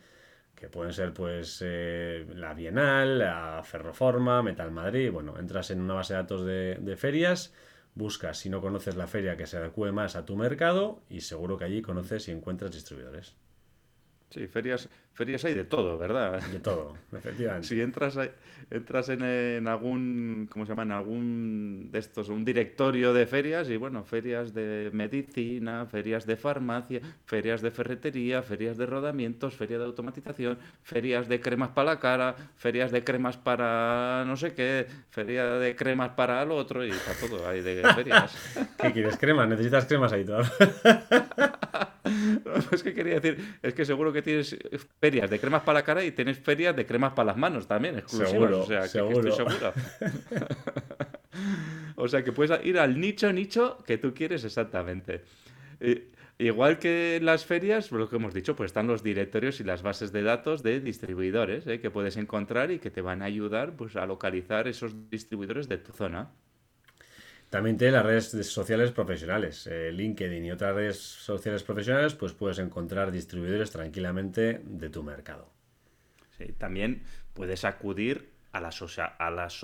que 0.56 0.70
pueden 0.70 0.94
ser 0.94 1.14
pues 1.14 1.60
eh, 1.66 2.26
la 2.36 2.54
Bienal, 2.54 3.20
la 3.20 3.62
Ferroforma, 3.64 4.42
Metal 4.44 4.72
Madrid, 4.72 5.12
bueno, 5.12 5.38
entras 5.38 5.72
en 5.72 5.82
una 5.82 5.96
base 5.96 6.14
de 6.14 6.20
datos 6.20 6.46
de, 6.46 6.78
de 6.80 6.96
ferias, 6.96 7.54
buscas 7.96 8.38
si 8.38 8.50
no 8.50 8.62
conoces 8.62 8.96
la 8.96 9.08
feria 9.08 9.38
que 9.38 9.46
se 9.46 9.58
adecue 9.58 9.92
más 9.92 10.16
a 10.16 10.26
tu 10.26 10.36
mercado 10.36 11.02
y 11.10 11.22
seguro 11.22 11.58
que 11.58 11.66
allí 11.66 11.82
conoces 11.82 12.28
y 12.28 12.32
encuentras 12.32 12.72
distribuidores. 12.72 13.36
Sí, 14.34 14.48
ferias, 14.48 14.90
ferias 15.14 15.46
hay 15.46 15.54
de 15.54 15.64
todo, 15.64 15.96
¿verdad? 15.96 16.42
De 16.42 16.60
todo, 16.60 16.98
efectivamente. 17.16 17.68
Si 17.68 17.80
entras, 17.80 18.18
entras 18.72 19.10
en, 19.10 19.68
algún, 19.68 20.50
¿cómo 20.52 20.66
se 20.66 20.72
llama? 20.72 20.82
En 20.82 20.92
algún 20.92 21.90
de 21.92 22.00
estos, 22.00 22.30
un 22.30 22.44
directorio 22.44 23.14
de 23.14 23.28
ferias 23.28 23.70
y 23.70 23.78
bueno, 23.78 24.04
ferias 24.04 24.56
de 24.56 24.90
medicina, 24.92 25.86
ferias 25.86 26.26
de 26.26 26.36
farmacia, 26.36 27.00
ferias 27.26 27.62
de 27.62 27.70
ferretería, 27.70 28.42
ferias 28.42 28.76
de 28.76 28.88
rodamientos, 28.88 29.54
feria 29.54 29.78
de 29.78 29.86
automatización, 29.86 30.58
ferias 30.82 31.30
de 31.30 31.40
cremas 31.40 31.70
para 31.70 31.92
la 31.92 32.00
cara, 32.00 32.36
ferias 32.56 32.92
de 32.92 33.04
cremas 33.04 33.38
para 33.38 34.24
no 34.26 34.36
sé 34.36 34.56
qué, 34.56 34.88
feria 35.12 35.46
de 35.46 35.76
cremas 35.76 36.10
para 36.14 36.44
lo 36.44 36.56
otro 36.56 36.84
y 36.84 36.90
para 36.90 37.20
todo 37.20 37.48
hay 37.48 37.62
de 37.62 37.84
ferias. 37.96 38.36
¿Qué 38.82 38.92
quieres? 38.92 39.16
¿Cremas? 39.16 39.48
¿Necesitas 39.48 39.86
cremas 39.86 40.12
ahí 40.12 40.26
es 42.72 42.84
que 42.84 42.94
quería 42.94 43.20
decir, 43.20 43.38
es 43.62 43.74
que 43.74 43.86
seguro 43.86 44.14
que 44.14 44.22
tienes 44.22 44.58
ferias 45.00 45.30
de 45.30 45.40
cremas 45.40 45.64
para 45.64 45.80
la 45.80 45.86
cara 45.86 46.04
y 46.04 46.12
tienes 46.12 46.40
ferias 46.40 46.76
de 46.76 46.86
cremas 46.86 47.14
para 47.14 47.28
las 47.28 47.38
manos 47.38 47.68
también, 47.68 47.98
exclusivas. 47.98 48.32
Seguro, 48.32 48.62
o 48.62 48.66
sea, 48.66 48.82
que, 48.82 48.86
estoy 48.86 49.32
seguro. 49.32 49.74
o 51.96 52.08
sea, 52.08 52.24
que 52.24 52.32
puedes 52.32 52.66
ir 52.66 52.80
al 52.80 53.00
nicho, 53.00 53.32
nicho 53.32 53.78
que 53.86 53.98
tú 53.98 54.14
quieres 54.14 54.44
exactamente. 54.44 55.22
igual 56.38 56.80
que 56.80 57.18
en 57.18 57.26
las 57.26 57.46
ferias, 57.46 57.92
lo 57.92 58.10
que 58.10 58.16
hemos 58.16 58.34
dicho, 58.34 58.56
pues 58.56 58.70
están 58.70 58.88
los 58.88 59.04
directorios 59.04 59.60
y 59.60 59.64
las 59.64 59.82
bases 59.82 60.12
de 60.12 60.24
datos 60.24 60.64
de 60.64 60.80
distribuidores 60.80 61.68
¿eh? 61.68 61.80
que 61.80 61.92
puedes 61.92 62.18
encontrar 62.18 62.72
y 62.72 62.80
que 62.80 62.92
te 62.92 63.02
van 63.02 63.22
a 63.22 63.26
ayudar 63.26 63.76
pues, 63.76 63.96
a 63.96 64.06
localizar 64.06 64.68
esos 64.68 65.10
distribuidores 65.10 65.70
de 65.70 65.78
tu 65.78 65.92
zona. 65.92 66.32
También 67.54 67.78
tiene 67.78 67.94
las 67.94 68.04
redes 68.04 68.48
sociales 68.48 68.90
profesionales, 68.90 69.68
eh, 69.68 69.92
LinkedIn 69.92 70.44
y 70.44 70.52
otras 70.52 70.74
redes 70.74 70.98
sociales 70.98 71.62
profesionales, 71.62 72.16
pues 72.16 72.34
puedes 72.34 72.58
encontrar 72.58 73.12
distribuidores 73.12 73.70
tranquilamente 73.70 74.60
de 74.66 74.90
tu 74.90 75.04
mercado. 75.04 75.52
Sí, 76.36 76.46
también 76.58 77.04
puedes 77.36 77.64
acudir 77.64 78.32
a 78.54 78.60
las, 78.60 78.82
a 78.98 79.30
las 79.30 79.64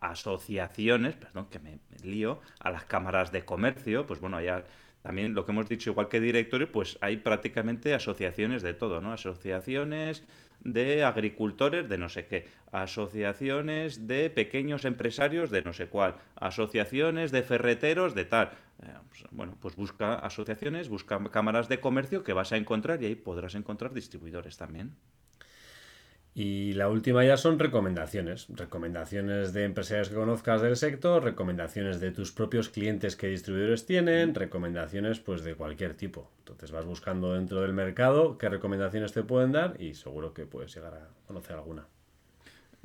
asociaciones, 0.00 1.16
perdón, 1.16 1.48
que 1.50 1.58
me, 1.58 1.80
lío, 2.04 2.40
a 2.60 2.70
las 2.70 2.84
cámaras 2.84 3.32
de 3.32 3.44
comercio, 3.44 4.06
pues 4.06 4.20
bueno, 4.20 4.36
allá 4.36 4.62
también 5.02 5.34
lo 5.34 5.44
que 5.44 5.50
hemos 5.50 5.68
dicho, 5.68 5.90
igual 5.90 6.08
que 6.08 6.20
directorio, 6.20 6.70
pues 6.70 6.96
hay 7.00 7.16
prácticamente 7.16 7.92
asociaciones 7.92 8.62
de 8.62 8.72
todo, 8.72 9.00
¿no? 9.00 9.12
Asociaciones 9.12 10.22
de 10.64 11.04
agricultores 11.04 11.88
de 11.88 11.98
no 11.98 12.08
sé 12.08 12.26
qué, 12.26 12.48
asociaciones 12.72 14.06
de 14.06 14.30
pequeños 14.30 14.84
empresarios 14.84 15.50
de 15.50 15.62
no 15.62 15.72
sé 15.72 15.86
cuál, 15.86 16.16
asociaciones 16.36 17.30
de 17.30 17.42
ferreteros 17.42 18.14
de 18.14 18.24
tal. 18.24 18.50
Eh, 18.82 18.86
pues, 19.08 19.24
bueno, 19.30 19.56
pues 19.60 19.76
busca 19.76 20.14
asociaciones, 20.14 20.88
busca 20.88 21.22
cámaras 21.30 21.68
de 21.68 21.80
comercio 21.80 22.24
que 22.24 22.32
vas 22.32 22.52
a 22.52 22.56
encontrar 22.56 23.02
y 23.02 23.06
ahí 23.06 23.14
podrás 23.14 23.54
encontrar 23.54 23.92
distribuidores 23.92 24.56
también. 24.56 24.96
Y 26.36 26.72
la 26.72 26.88
última 26.88 27.24
ya 27.24 27.36
son 27.36 27.60
recomendaciones. 27.60 28.48
Recomendaciones 28.48 29.52
de 29.52 29.64
empresarios 29.64 30.08
que 30.08 30.16
conozcas 30.16 30.60
del 30.62 30.76
sector, 30.76 31.22
recomendaciones 31.22 32.00
de 32.00 32.10
tus 32.10 32.32
propios 32.32 32.70
clientes 32.70 33.14
que 33.14 33.28
distribuidores 33.28 33.86
tienen, 33.86 34.34
recomendaciones 34.34 35.20
pues 35.20 35.44
de 35.44 35.54
cualquier 35.54 35.94
tipo. 35.94 36.32
Entonces 36.40 36.72
vas 36.72 36.86
buscando 36.86 37.34
dentro 37.34 37.60
del 37.60 37.72
mercado 37.72 38.36
qué 38.36 38.48
recomendaciones 38.48 39.12
te 39.12 39.22
pueden 39.22 39.52
dar 39.52 39.80
y 39.80 39.94
seguro 39.94 40.34
que 40.34 40.44
puedes 40.44 40.74
llegar 40.74 40.94
a 40.94 41.08
conocer 41.28 41.54
alguna. 41.54 41.86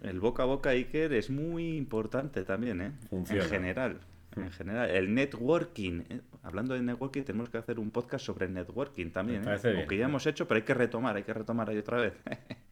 El 0.04 0.20
boca 0.20 0.44
a 0.44 0.46
boca 0.46 0.70
Iker 0.70 1.12
es 1.14 1.32
muy 1.32 1.76
importante 1.76 2.44
también, 2.44 2.82
¿eh? 2.82 2.92
Funciona. 3.10 3.44
En 3.44 3.50
general. 3.50 4.00
En 4.36 4.46
mm. 4.46 4.52
general, 4.52 4.90
el 4.92 5.14
networking. 5.14 6.02
¿eh? 6.10 6.22
Hablando 6.44 6.76
de 6.76 6.84
networking, 6.84 7.24
tenemos 7.24 7.50
que 7.50 7.58
hacer 7.58 7.80
un 7.80 7.90
podcast 7.90 8.26
sobre 8.26 8.48
networking 8.48 9.10
también. 9.10 9.42
¿eh? 9.48 9.58
Aunque 9.76 9.98
ya 9.98 10.06
hemos 10.06 10.28
hecho, 10.28 10.48
pero 10.48 10.58
hay 10.58 10.64
que 10.64 10.76
retomar, 10.76 11.16
hay 11.16 11.24
que 11.24 11.34
retomar 11.34 11.70
ahí 11.70 11.80
otra 11.80 12.00
vez. 12.00 12.14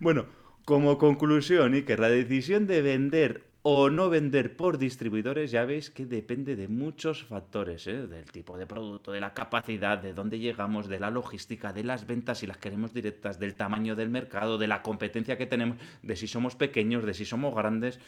bueno, 0.00 0.26
como 0.64 0.98
conclusión, 0.98 1.82
que 1.84 1.96
la 1.96 2.08
decisión 2.08 2.66
de 2.66 2.82
vender 2.82 3.48
o 3.62 3.90
no 3.90 4.08
vender 4.08 4.56
por 4.56 4.78
distribuidores, 4.78 5.50
ya 5.50 5.64
veis 5.64 5.90
que 5.90 6.06
depende 6.06 6.56
de 6.56 6.68
muchos 6.68 7.24
factores, 7.24 7.86
¿eh? 7.86 8.06
del 8.06 8.24
tipo 8.30 8.56
de 8.56 8.66
producto, 8.66 9.12
de 9.12 9.20
la 9.20 9.34
capacidad, 9.34 9.98
de 9.98 10.14
dónde 10.14 10.38
llegamos, 10.38 10.88
de 10.88 11.00
la 11.00 11.10
logística, 11.10 11.72
de 11.72 11.84
las 11.84 12.06
ventas, 12.06 12.38
si 12.38 12.46
las 12.46 12.56
queremos 12.56 12.94
directas, 12.94 13.38
del 13.38 13.56
tamaño 13.56 13.96
del 13.96 14.10
mercado, 14.10 14.58
de 14.58 14.68
la 14.68 14.82
competencia 14.82 15.36
que 15.36 15.46
tenemos, 15.46 15.76
de 16.02 16.16
si 16.16 16.28
somos 16.28 16.54
pequeños, 16.54 17.04
de 17.04 17.14
si 17.14 17.24
somos 17.24 17.54
grandes. 17.54 17.98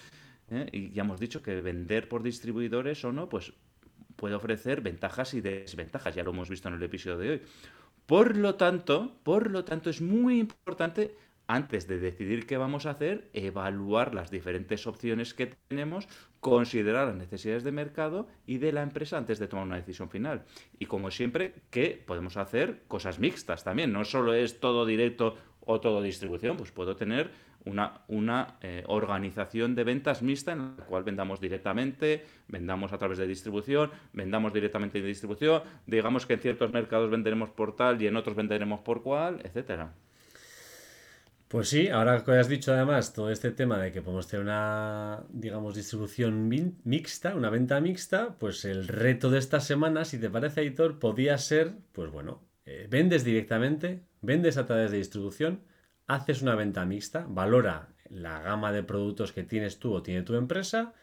¿eh? 0.51 0.67
Y 0.73 0.93
ya 0.93 1.03
hemos 1.03 1.21
dicho 1.21 1.43
que 1.43 1.61
vender 1.61 2.09
por 2.09 2.23
distribuidores 2.23 3.05
o 3.05 3.13
no, 3.13 3.29
pues 3.29 3.53
puede 4.17 4.35
ofrecer 4.35 4.83
ventajas 4.83 5.35
y 5.35 5.41
desventajas, 5.41 6.15
ya 6.15 6.23
lo 6.23 6.31
hemos 6.31 6.49
visto 6.49 6.69
en 6.69 6.75
el 6.75 6.83
episodio 6.83 7.19
de 7.19 7.31
hoy. 7.31 7.43
Por 8.07 8.37
lo 8.37 8.55
tanto, 8.55 9.19
por 9.23 9.51
lo 9.51 9.65
tanto, 9.65 9.91
es 9.91 10.01
muy 10.01 10.41
importante 10.41 11.17
antes 11.51 11.89
de 11.89 11.99
decidir 11.99 12.47
qué 12.47 12.57
vamos 12.57 12.87
a 12.87 12.91
hacer, 12.91 13.29
evaluar 13.33 14.15
las 14.15 14.31
diferentes 14.31 14.87
opciones 14.87 15.35
que 15.35 15.53
tenemos, 15.69 16.07
considerar 16.39 17.09
las 17.09 17.17
necesidades 17.17 17.65
de 17.65 17.73
mercado 17.73 18.29
y 18.47 18.59
de 18.59 18.71
la 18.71 18.83
empresa 18.83 19.19
antes 19.19 19.41
de 19.41 19.49
tomar 19.49 19.67
una 19.67 19.75
decisión 19.75 20.11
final. 20.11 20.45
Y 20.79 20.87
como 20.87 21.11
siempre, 21.11 21.55
que 21.71 22.01
podemos 22.07 22.37
hacer 22.37 22.83
cosas 22.87 23.19
mixtas 23.19 23.65
también, 23.65 23.93
no 23.93 24.05
solo 24.05 24.33
es 24.33 24.61
todo 24.61 24.87
directo 24.87 25.37
o 25.59 25.81
todo 25.81 26.03
distribución, 26.03 26.57
pues 26.57 26.71
puedo 26.71 26.95
tener 26.95 27.33
una, 27.65 28.03
una 28.07 28.57
eh, 28.61 28.85
organización 28.87 29.75
de 29.75 29.83
ventas 29.83 30.23
mixta 30.23 30.53
en 30.53 30.77
la 30.79 30.85
cual 30.85 31.03
vendamos 31.03 31.41
directamente, 31.41 32.27
vendamos 32.47 32.93
a 32.93 32.99
través 32.99 33.19
de 33.19 33.27
distribución, 33.27 33.91
vendamos 34.13 34.53
directamente 34.53 35.01
en 35.01 35.07
distribución, 35.07 35.63
digamos 35.85 36.27
que 36.27 36.35
en 36.35 36.41
ciertos 36.41 36.73
mercados 36.73 37.11
venderemos 37.11 37.51
por 37.51 37.75
tal 37.75 38.01
y 38.01 38.07
en 38.07 38.15
otros 38.15 38.37
venderemos 38.37 38.81
por 38.81 39.03
cual, 39.03 39.41
etcétera. 39.43 39.93
Pues 41.51 41.69
sí, 41.69 41.89
ahora 41.89 42.23
que 42.23 42.31
has 42.31 42.49
dicho 42.49 42.73
además 42.73 43.13
todo 43.13 43.29
este 43.29 43.51
tema 43.51 43.77
de 43.77 43.91
que 43.91 44.03
podemos 44.03 44.29
tener 44.29 44.45
una, 44.45 45.25
digamos, 45.31 45.75
distribución 45.75 46.49
mixta, 46.85 47.35
una 47.35 47.51
venta 47.51 47.81
mixta, 47.81 48.39
pues 48.39 48.65
el 48.65 48.87
reto 48.87 49.31
de 49.31 49.41
esta 49.41 49.59
semana, 49.59 50.05
si 50.05 50.21
te 50.21 50.31
parece, 50.31 50.61
Aitor, 50.61 51.01
podía 51.01 51.37
ser, 51.39 51.73
pues 51.91 52.13
bueno, 52.13 52.47
eh, 52.67 52.87
vendes 52.89 53.25
directamente, 53.25 54.05
vendes 54.21 54.59
a 54.59 54.67
través 54.67 54.93
de 54.93 54.99
distribución, 54.99 55.65
haces 56.07 56.41
una 56.41 56.55
venta 56.55 56.87
mixta, 56.87 57.27
valora 57.29 57.89
la 58.09 58.41
gama 58.43 58.71
de 58.71 58.85
productos 58.85 59.33
que 59.33 59.43
tienes 59.43 59.81
tú 59.81 59.93
o 59.93 60.05
tiene 60.05 60.23
tu 60.23 60.37
empresa 60.37 60.95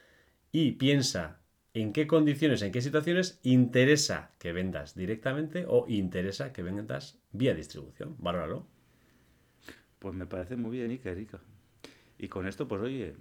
y 0.54 0.72
piensa 0.72 1.42
en 1.74 1.92
qué 1.92 2.08
condiciones, 2.08 2.62
en 2.62 2.72
qué 2.72 2.80
situaciones 2.82 3.42
interesa 3.44 4.32
que 4.40 4.54
vendas 4.54 4.96
directamente 4.96 5.66
o 5.68 5.84
interesa 5.90 6.54
que 6.54 6.64
vendas 6.64 7.20
vía 7.34 7.54
distribución. 7.54 8.16
Valóralo. 8.18 8.77
Pues 10.00 10.14
me 10.14 10.26
parece 10.26 10.56
muy 10.56 10.78
bien, 10.78 10.92
Iker, 10.92 11.18
Iker. 11.18 11.40
Y 12.20 12.28
con 12.28 12.48
esto, 12.48 12.68
pues 12.68 12.82
oye, 12.82 13.16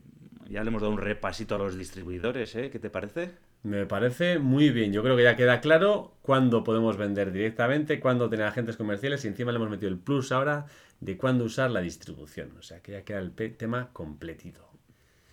ya 0.48 0.62
le 0.62 0.68
hemos 0.68 0.82
dado 0.82 0.92
un 0.92 1.00
repasito 1.00 1.54
a 1.54 1.58
los 1.58 1.76
distribuidores, 1.76 2.54
¿eh? 2.56 2.70
¿Qué 2.70 2.78
te 2.78 2.90
parece? 2.90 3.30
Me 3.62 3.84
parece 3.86 4.38
muy 4.38 4.70
bien. 4.70 4.92
Yo 4.92 5.02
creo 5.02 5.16
que 5.16 5.24
ya 5.24 5.36
queda 5.36 5.60
claro 5.60 6.14
cuándo 6.22 6.62
podemos 6.62 6.96
vender 6.96 7.32
directamente, 7.32 7.98
cuándo 8.00 8.28
tener 8.30 8.46
agentes 8.46 8.76
comerciales 8.76 9.24
y 9.24 9.28
encima 9.28 9.50
le 9.50 9.56
hemos 9.56 9.70
metido 9.70 9.90
el 9.90 9.98
plus 9.98 10.30
ahora 10.32 10.66
de 11.00 11.16
cuándo 11.16 11.44
usar 11.44 11.70
la 11.70 11.80
distribución. 11.80 12.56
O 12.58 12.62
sea 12.62 12.80
que 12.80 12.92
ya 12.92 13.02
queda 13.02 13.18
el 13.18 13.32
tema 13.32 13.90
completito. 13.92 14.66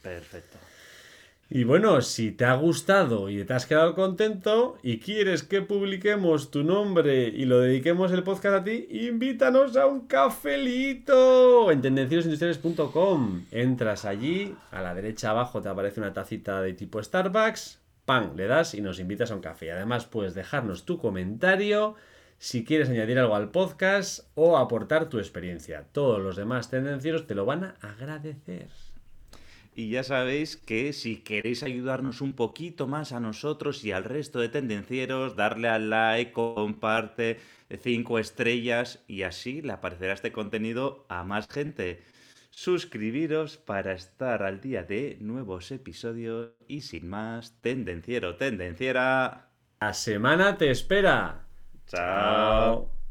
Perfecto. 0.02 0.58
Y 1.50 1.66
bueno, 1.66 2.02
si 2.02 2.32
te 2.32 2.46
ha 2.46 2.56
gustado 2.56 3.30
y 3.30 3.44
te 3.44 3.54
has 3.54 3.68
quedado 3.68 3.94
contento 3.94 4.78
y 4.82 5.00
quieres 5.00 5.44
que 5.44 5.62
publiquemos 5.62 6.50
tu 6.50 6.64
nombre 6.64 7.28
y 7.28 7.46
lo 7.46 7.60
dediquemos 7.60 8.12
el 8.12 8.24
podcast 8.24 8.56
a 8.56 8.64
ti, 8.64 8.88
invítanos 8.90 9.76
a 9.78 9.86
un 9.86 10.08
cafelito 10.08 11.70
en 11.70 11.82
tendenciosindustriales.com. 11.82 13.46
Entras 13.52 14.06
allí, 14.06 14.56
a 14.72 14.82
la 14.82 14.96
derecha 14.96 15.30
abajo 15.30 15.62
te 15.62 15.70
aparece 15.70 16.00
una 16.00 16.14
tacita 16.14 16.62
de 16.62 16.74
tipo 16.74 17.04
Starbucks, 17.04 17.80
pan, 18.06 18.34
le 18.36 18.48
das 18.48 18.74
y 18.74 18.82
nos 18.82 19.00
invitas 19.00 19.30
a 19.30 19.36
un 19.36 19.42
café. 19.42 19.72
Además 19.72 20.06
puedes 20.06 20.34
dejarnos 20.34 20.86
tu 20.86 20.98
comentario 20.98 21.96
si 22.40 22.66
quieres 22.66 22.90
añadir 22.90 23.20
algo 23.20 23.36
al 23.36 23.52
podcast 23.52 24.28
o 24.34 24.58
aportar 24.58 25.08
tu 25.08 25.20
experiencia. 25.20 25.86
Todos 25.92 26.20
los 26.20 26.36
demás 26.36 26.70
tendencieros 26.70 27.28
te 27.28 27.36
lo 27.36 27.46
van 27.46 27.64
a 27.64 27.76
agradecer. 27.82 28.70
Y 29.76 29.90
ya 29.90 30.04
sabéis 30.04 30.56
que 30.56 30.94
si 30.94 31.18
queréis 31.18 31.64
ayudarnos 31.64 32.22
un 32.22 32.34
poquito 32.34 32.88
más 32.88 33.12
a 33.12 33.20
nosotros 33.20 33.84
y 33.84 33.92
al 33.92 34.04
resto 34.04 34.40
de 34.40 34.50
tendencieros, 34.50 35.36
darle 35.36 35.68
al 35.68 35.90
like, 35.90 36.32
comparte, 36.32 37.40
cinco 37.82 38.20
estrellas 38.20 39.04
y 39.08 39.24
así 39.24 39.62
le 39.62 39.74
aparecerá 39.74 40.14
este 40.14 40.32
contenido 40.32 41.06
a 41.10 41.24
más 41.24 41.48
gente. 41.48 42.04
Suscribiros 42.52 43.58
para 43.58 43.94
estar 43.94 44.44
al 44.44 44.62
día 44.62 44.84
de 44.84 45.18
nuevos 45.20 45.72
episodios 45.72 46.52
y 46.68 46.82
sin 46.82 47.10
más, 47.10 47.60
tendenciero, 47.62 48.36
tendenciera. 48.36 49.50
La 49.82 49.94
semana 49.94 50.56
te 50.56 50.70
espera. 50.70 51.48
Chao. 51.88 53.03